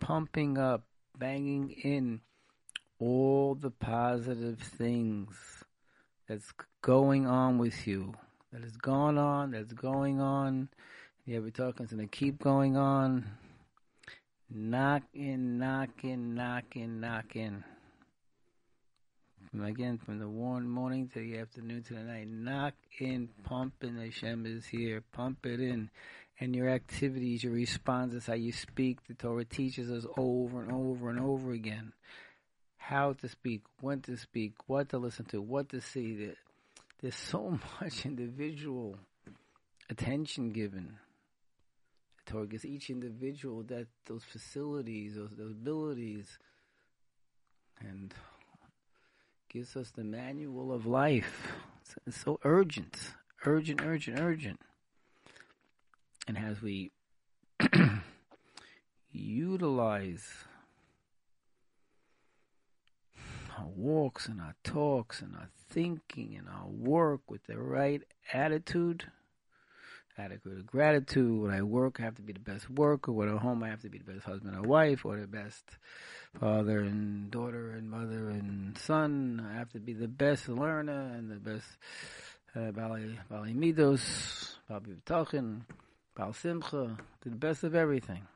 pumping 0.00 0.56
up, 0.56 0.86
banging 1.18 1.68
in 1.84 2.22
all 2.98 3.54
the 3.54 3.70
positive 3.70 4.58
things 4.58 5.36
that's 6.26 6.50
going 6.80 7.26
on 7.26 7.58
with 7.58 7.86
you, 7.86 8.14
that 8.54 8.62
has 8.62 8.78
gone 8.78 9.18
on, 9.18 9.50
that's 9.50 9.74
going 9.74 10.18
on, 10.18 10.70
yeah, 11.24 11.38
we're 11.38 11.50
talking 11.50 11.86
to 11.86 12.06
keep 12.06 12.38
going 12.40 12.76
on. 12.76 13.24
Knocking, 14.50 15.58
knocking, 15.58 15.58
knock 15.58 15.94
in, 16.04 16.34
knock 16.34 16.76
in, 16.76 17.00
knock 17.00 17.36
in. 17.36 17.64
From 19.50 19.64
again, 19.64 19.98
from 19.98 20.18
the 20.18 20.28
warm 20.28 20.68
morning 20.68 21.08
to 21.08 21.20
the 21.20 21.38
afternoon 21.38 21.82
to 21.84 21.94
the 21.94 22.00
night, 22.00 22.28
knock 22.28 22.74
in, 22.98 23.28
pump 23.44 23.74
in. 23.82 23.96
Hashem 23.96 24.46
is 24.46 24.66
here. 24.66 25.02
Pump 25.12 25.46
it 25.46 25.60
in. 25.60 25.90
And 26.40 26.56
your 26.56 26.68
activities, 26.68 27.44
your 27.44 27.52
responses, 27.52 28.26
how 28.26 28.34
you 28.34 28.52
speak, 28.52 29.06
the 29.06 29.14
Torah 29.14 29.44
teaches 29.44 29.90
us 29.90 30.04
over 30.16 30.62
and 30.62 30.72
over 30.72 31.08
and 31.08 31.20
over 31.20 31.52
again 31.52 31.92
how 32.82 33.12
to 33.12 33.28
speak, 33.28 33.62
when 33.80 34.00
to 34.00 34.16
speak, 34.16 34.54
what 34.66 34.88
to 34.88 34.98
listen 34.98 35.24
to, 35.24 35.40
what 35.40 35.68
to 35.68 35.80
see. 35.80 36.30
There's 37.00 37.14
so 37.14 37.58
much 37.80 38.04
individual 38.04 38.96
attention 39.88 40.50
given. 40.50 40.98
Gives 42.48 42.64
each 42.64 42.88
individual 42.88 43.62
that 43.64 43.88
those 44.06 44.24
facilities, 44.24 45.16
those, 45.16 45.32
those 45.36 45.52
abilities, 45.52 46.38
and 47.78 48.14
gives 49.50 49.76
us 49.76 49.90
the 49.90 50.04
manual 50.04 50.72
of 50.72 50.86
life. 50.86 51.52
It's, 51.82 51.94
it's 52.06 52.20
so 52.22 52.40
urgent, 52.42 52.96
urgent, 53.44 53.82
urgent, 53.84 54.18
urgent. 54.18 54.60
And 56.26 56.38
as 56.38 56.62
we 56.62 56.92
utilize 59.10 60.26
our 63.58 63.66
walks 63.66 64.26
and 64.26 64.40
our 64.40 64.54
talks 64.64 65.20
and 65.20 65.34
our 65.34 65.48
thinking 65.68 66.34
and 66.38 66.48
our 66.48 66.68
work 66.68 67.30
with 67.30 67.44
the 67.46 67.58
right 67.58 68.02
attitude, 68.32 69.04
adequate 70.18 70.66
gratitude. 70.66 71.42
When 71.42 71.50
I 71.50 71.62
work, 71.62 72.00
I 72.00 72.02
have 72.04 72.16
to 72.16 72.22
be 72.22 72.32
the 72.32 72.40
best 72.40 72.68
worker. 72.70 73.12
When 73.12 73.28
I'm 73.28 73.38
home, 73.38 73.62
I 73.62 73.68
have 73.68 73.82
to 73.82 73.88
be 73.88 73.98
the 73.98 74.12
best 74.12 74.24
husband 74.24 74.56
or 74.56 74.62
wife, 74.62 75.04
or 75.04 75.18
the 75.18 75.26
best 75.26 75.64
father 76.38 76.80
and 76.80 77.30
daughter 77.30 77.72
and 77.72 77.90
mother 77.90 78.30
and 78.30 78.76
son. 78.78 79.46
I 79.50 79.58
have 79.58 79.70
to 79.72 79.80
be 79.80 79.92
the 79.92 80.08
best 80.08 80.48
learner 80.48 81.12
and 81.14 81.30
the 81.30 81.36
best 81.36 81.66
uh, 82.54 82.70
Bali 82.70 83.18
Midos, 83.30 84.56
Bali 84.68 84.80
B'tachin, 85.06 85.62
Bal 86.14 86.32
Simcha, 86.32 86.98
the 87.22 87.30
best 87.30 87.64
of 87.64 87.74
everything. 87.74 88.26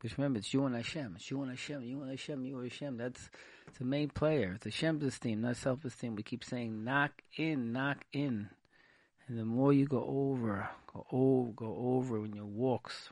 Because 0.00 0.18
remember, 0.18 0.40
it's 0.40 0.52
you 0.52 0.64
and 0.64 0.74
Hashem. 0.74 1.14
It's 1.16 1.30
you 1.30 1.42
and 1.42 1.50
Hashem, 1.50 1.84
you 1.84 2.00
and 2.02 2.10
Hashem, 2.10 2.44
you 2.44 2.58
and 2.58 2.70
Hashem. 2.70 2.96
That's 2.96 3.30
the 3.78 3.84
main 3.84 4.08
player. 4.08 4.54
It's 4.56 4.64
Hashem's 4.64 5.04
esteem, 5.04 5.42
not 5.42 5.56
self-esteem. 5.56 6.16
We 6.16 6.24
keep 6.24 6.42
saying, 6.42 6.82
knock 6.82 7.22
in, 7.36 7.72
knock 7.72 8.04
in. 8.12 8.48
And 9.28 9.38
the 9.38 9.44
more 9.44 9.72
you 9.72 9.86
go 9.86 10.04
over, 10.04 10.68
go 10.92 11.06
over, 11.10 11.52
go 11.52 11.76
over 11.78 12.24
in 12.24 12.34
your 12.34 12.44
walks, 12.44 13.10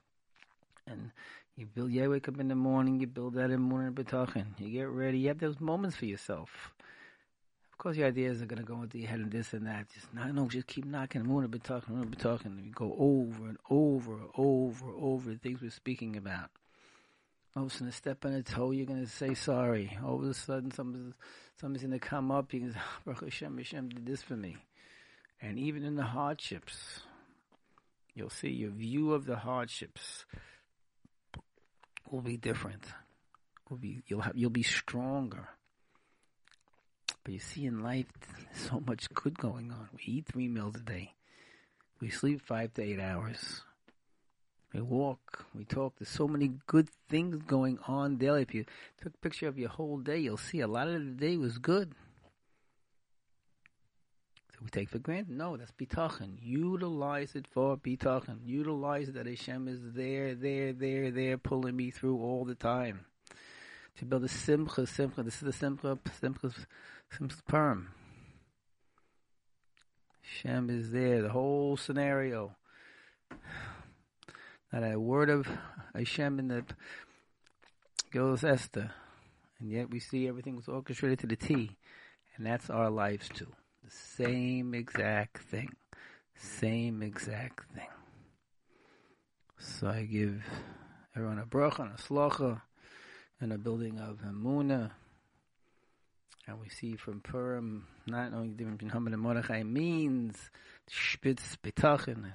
and 0.87 1.12
you 1.57 1.66
build, 1.66 1.92
yeah, 1.92 2.07
wake 2.07 2.29
up 2.29 2.40
in 2.40 2.49
the 2.49 2.55
morning, 2.55 3.01
you 3.01 3.07
build 3.07 3.35
that 3.35 3.51
in 3.51 3.61
morning, 3.61 3.92
betachin. 3.92 4.46
You 4.59 4.70
get 4.70 4.88
ready, 4.88 5.18
you 5.18 5.29
have 5.29 5.38
those 5.38 5.61
moments 5.61 5.96
for 5.96 6.07
yourself. 6.07 6.73
Of 7.73 7.79
course, 7.79 7.96
your 7.96 8.09
ideas 8.09 8.42
are 8.42 8.46
going 8.46 8.61
to 8.61 8.66
go 8.66 8.83
into 8.83 8.99
your 8.99 9.09
head 9.09 9.20
and 9.20 9.31
this 9.31 9.53
and 9.53 9.66
that. 9.66 9.87
Just 9.94 10.12
not, 10.12 10.35
no, 10.35 10.49
just 10.49 10.66
keep 10.66 10.85
knocking, 10.85 11.27
morning, 11.27 11.51
betachin, 11.51 11.88
morning, 11.88 12.11
betachin. 12.11 12.64
You 12.64 12.73
go 12.73 12.94
over 12.99 13.49
and 13.49 13.59
over, 13.70 14.18
over, 14.37 14.87
over 14.99 15.31
the 15.31 15.38
things 15.38 15.62
we're 15.62 15.70
speaking 15.70 16.16
about. 16.16 16.51
All 17.57 17.64
of 17.64 17.70
a 17.70 17.73
sudden, 17.73 17.88
a 17.88 17.92
step 17.92 18.25
on 18.25 18.33
a 18.33 18.42
toe, 18.42 18.70
you're 18.70 18.87
going 18.87 19.05
to 19.05 19.11
say 19.11 19.35
sorry. 19.35 19.99
All 20.05 20.16
of 20.16 20.25
a 20.25 20.35
sudden, 20.35 20.70
somebody's, 20.70 21.14
somebody's 21.61 21.87
going 21.87 21.99
to 21.99 22.07
come 22.07 22.31
up, 22.31 22.51
going 22.51 22.68
to 22.68 22.73
say, 22.73 22.81
Baruch 23.05 23.25
Hashem, 23.25 23.57
Hashem 23.57 23.88
did 23.88 24.07
this 24.07 24.23
for 24.23 24.37
me. 24.37 24.57
And 25.40 25.59
even 25.59 25.85
in 25.85 25.96
the 25.96 26.05
hardships, 26.05 27.00
you'll 28.14 28.31
see 28.31 28.50
your 28.50 28.70
view 28.70 29.12
of 29.12 29.24
the 29.24 29.37
hardships 29.37 30.26
will 32.11 32.20
be 32.20 32.37
different. 32.37 32.85
Will 33.68 33.79
be 33.79 34.03
you'll 34.07 34.20
have 34.20 34.37
you'll 34.37 34.50
be 34.50 34.62
stronger. 34.62 35.48
But 37.22 37.35
you 37.35 37.38
see, 37.38 37.66
in 37.66 37.83
life, 37.83 38.07
so 38.55 38.83
much 38.87 39.09
good 39.12 39.38
going 39.38 39.70
on. 39.70 39.88
We 39.92 40.12
eat 40.12 40.26
three 40.26 40.48
meals 40.48 40.76
a 40.76 40.81
day. 40.81 41.14
We 42.00 42.11
sleep 42.11 42.40
five 42.40 42.72
to 42.74 42.83
eight 42.83 42.98
hours. 42.98 43.62
We 44.72 44.81
walk, 44.81 45.46
we 45.55 45.64
talk. 45.64 45.94
There's 45.98 46.09
so 46.09 46.29
many 46.29 46.53
good 46.66 46.88
things 47.09 47.42
going 47.46 47.79
on 47.88 48.16
daily. 48.16 48.42
If 48.42 48.55
you 48.55 48.64
took 49.03 49.14
a 49.14 49.18
picture 49.18 49.48
of 49.48 49.59
your 49.59 49.68
whole 49.68 49.98
day, 49.98 50.18
you'll 50.18 50.37
see 50.37 50.61
a 50.61 50.68
lot 50.68 50.88
of 50.88 50.94
the 50.94 51.11
day 51.11 51.37
was 51.37 51.59
good. 51.59 51.92
We 54.62 54.68
take 54.68 54.90
for 54.90 54.99
granted. 54.99 55.37
No, 55.37 55.57
that's 55.57 55.73
bitachon. 55.73 56.37
Utilize 56.42 57.35
it 57.35 57.46
for 57.46 57.77
bitachon. 57.77 58.38
Utilize 58.44 59.11
that 59.12 59.27
Hashem 59.27 59.68
is 59.68 59.81
there, 59.94 60.35
there, 60.35 60.73
there, 60.73 61.11
there, 61.11 61.38
pulling 61.38 61.77
me 61.77 61.90
through 61.90 62.20
all 62.20 62.44
the 62.44 62.55
time. 62.55 63.07
To 63.99 64.05
build 64.05 64.25
a 64.25 64.29
simcha, 64.29 64.87
simcha. 64.87 65.23
This 65.23 65.37
is 65.37 65.40
the 65.40 65.53
simcha, 65.53 65.99
simcha, 66.20 66.51
simcha 67.11 67.37
Purim. 67.49 67.88
Hashem 70.23 70.70
is 70.70 70.90
there. 70.90 71.23
The 71.23 71.31
whole 71.31 71.77
scenario 71.77 72.57
not 74.73 74.85
a 74.85 74.99
word 75.01 75.31
of 75.31 75.49
Hashem 75.94 76.38
in 76.38 76.49
the 76.49 76.64
Gil's 78.12 78.44
Esther. 78.44 78.92
And 79.59 79.70
yet 79.70 79.90
we 79.90 79.99
see 79.99 80.29
everything 80.29 80.55
was 80.55 80.68
orchestrated 80.68 81.18
to 81.20 81.27
the 81.27 81.37
T. 81.37 81.77
And 82.37 82.46
that's 82.46 82.70
our 82.70 82.88
lives 82.88 83.29
too. 83.29 83.49
Same 83.90 84.72
exact 84.74 85.38
thing. 85.38 85.74
Same 86.37 87.03
exact 87.03 87.68
thing. 87.74 87.88
So 89.59 89.88
I 89.88 90.05
give 90.05 90.42
everyone 91.16 91.38
a 91.38 91.44
bracha 91.44 91.81
and 91.81 91.92
a 91.92 92.03
slacha 92.03 92.62
and 93.40 93.53
a 93.53 93.59
building 93.59 93.98
of 93.98 94.18
Hamuna. 94.18 94.92
And 96.46 96.61
we 96.61 96.68
see 96.68 96.94
from 96.96 97.20
Purim, 97.20 97.87
not 98.07 98.33
knowing 98.33 98.50
the 98.50 98.57
difference 98.57 98.79
between 98.79 98.92
Haman 98.92 99.12
and 99.12 99.22
Mordechai 99.22 99.62
means 99.64 100.50
spitz 100.88 101.57
betachin, 101.62 102.33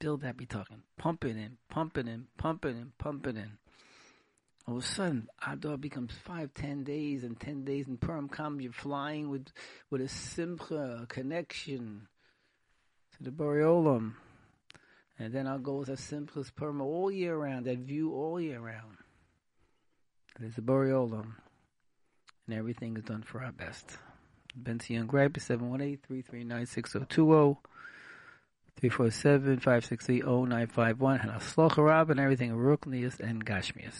build 0.00 0.22
that 0.22 0.36
bitachon. 0.36 0.80
Pump 0.98 1.24
it 1.24 1.36
in, 1.36 1.56
pump 1.70 1.96
it 1.98 2.08
in, 2.08 2.26
pump 2.36 2.64
it 2.64 2.70
in, 2.70 2.92
pump 2.98 3.26
it 3.26 3.36
in. 3.36 3.52
All 4.66 4.78
of 4.78 4.82
a 4.82 4.86
sudden, 4.86 5.28
Adar 5.46 5.76
becomes 5.76 6.12
five, 6.24 6.52
ten 6.52 6.82
days, 6.82 7.22
and 7.22 7.38
ten 7.38 7.64
days 7.64 7.86
in 7.86 7.98
Purim 7.98 8.28
comes, 8.28 8.62
you're 8.62 8.72
flying 8.72 9.30
with, 9.30 9.46
with 9.90 10.00
a 10.00 10.08
simcha, 10.08 11.00
a 11.02 11.06
connection 11.06 12.08
to 13.16 13.22
the 13.22 13.30
Boreolam. 13.30 14.14
And 15.18 15.32
then 15.32 15.46
our 15.46 15.58
goals 15.58 15.88
are 15.88 15.96
simplest 15.96 16.56
Purim 16.56 16.80
all 16.80 17.12
year 17.12 17.36
round, 17.36 17.66
that 17.66 17.78
view 17.78 18.12
all 18.12 18.40
year 18.40 18.58
round. 18.58 18.96
There's 20.38 20.56
the 20.56 20.62
Boreolam. 20.62 21.34
And 22.46 22.56
everything 22.56 22.96
is 22.96 23.04
done 23.04 23.22
for 23.22 23.42
our 23.42 23.52
best. 23.52 23.98
Bentzion 24.60 25.06
Gripe, 25.06 25.40
718 25.40 25.98
339 26.06 26.66
6020. 26.66 27.56
347 28.78 29.56
563 29.60 30.20
0951 30.20 31.20
and 31.20 31.30
a 31.30 31.34
slocha 31.34 32.10
and 32.10 32.20
everything 32.20 32.52
Ruchnius 32.52 33.18
and 33.20 33.44
Gashmius. 33.44 33.94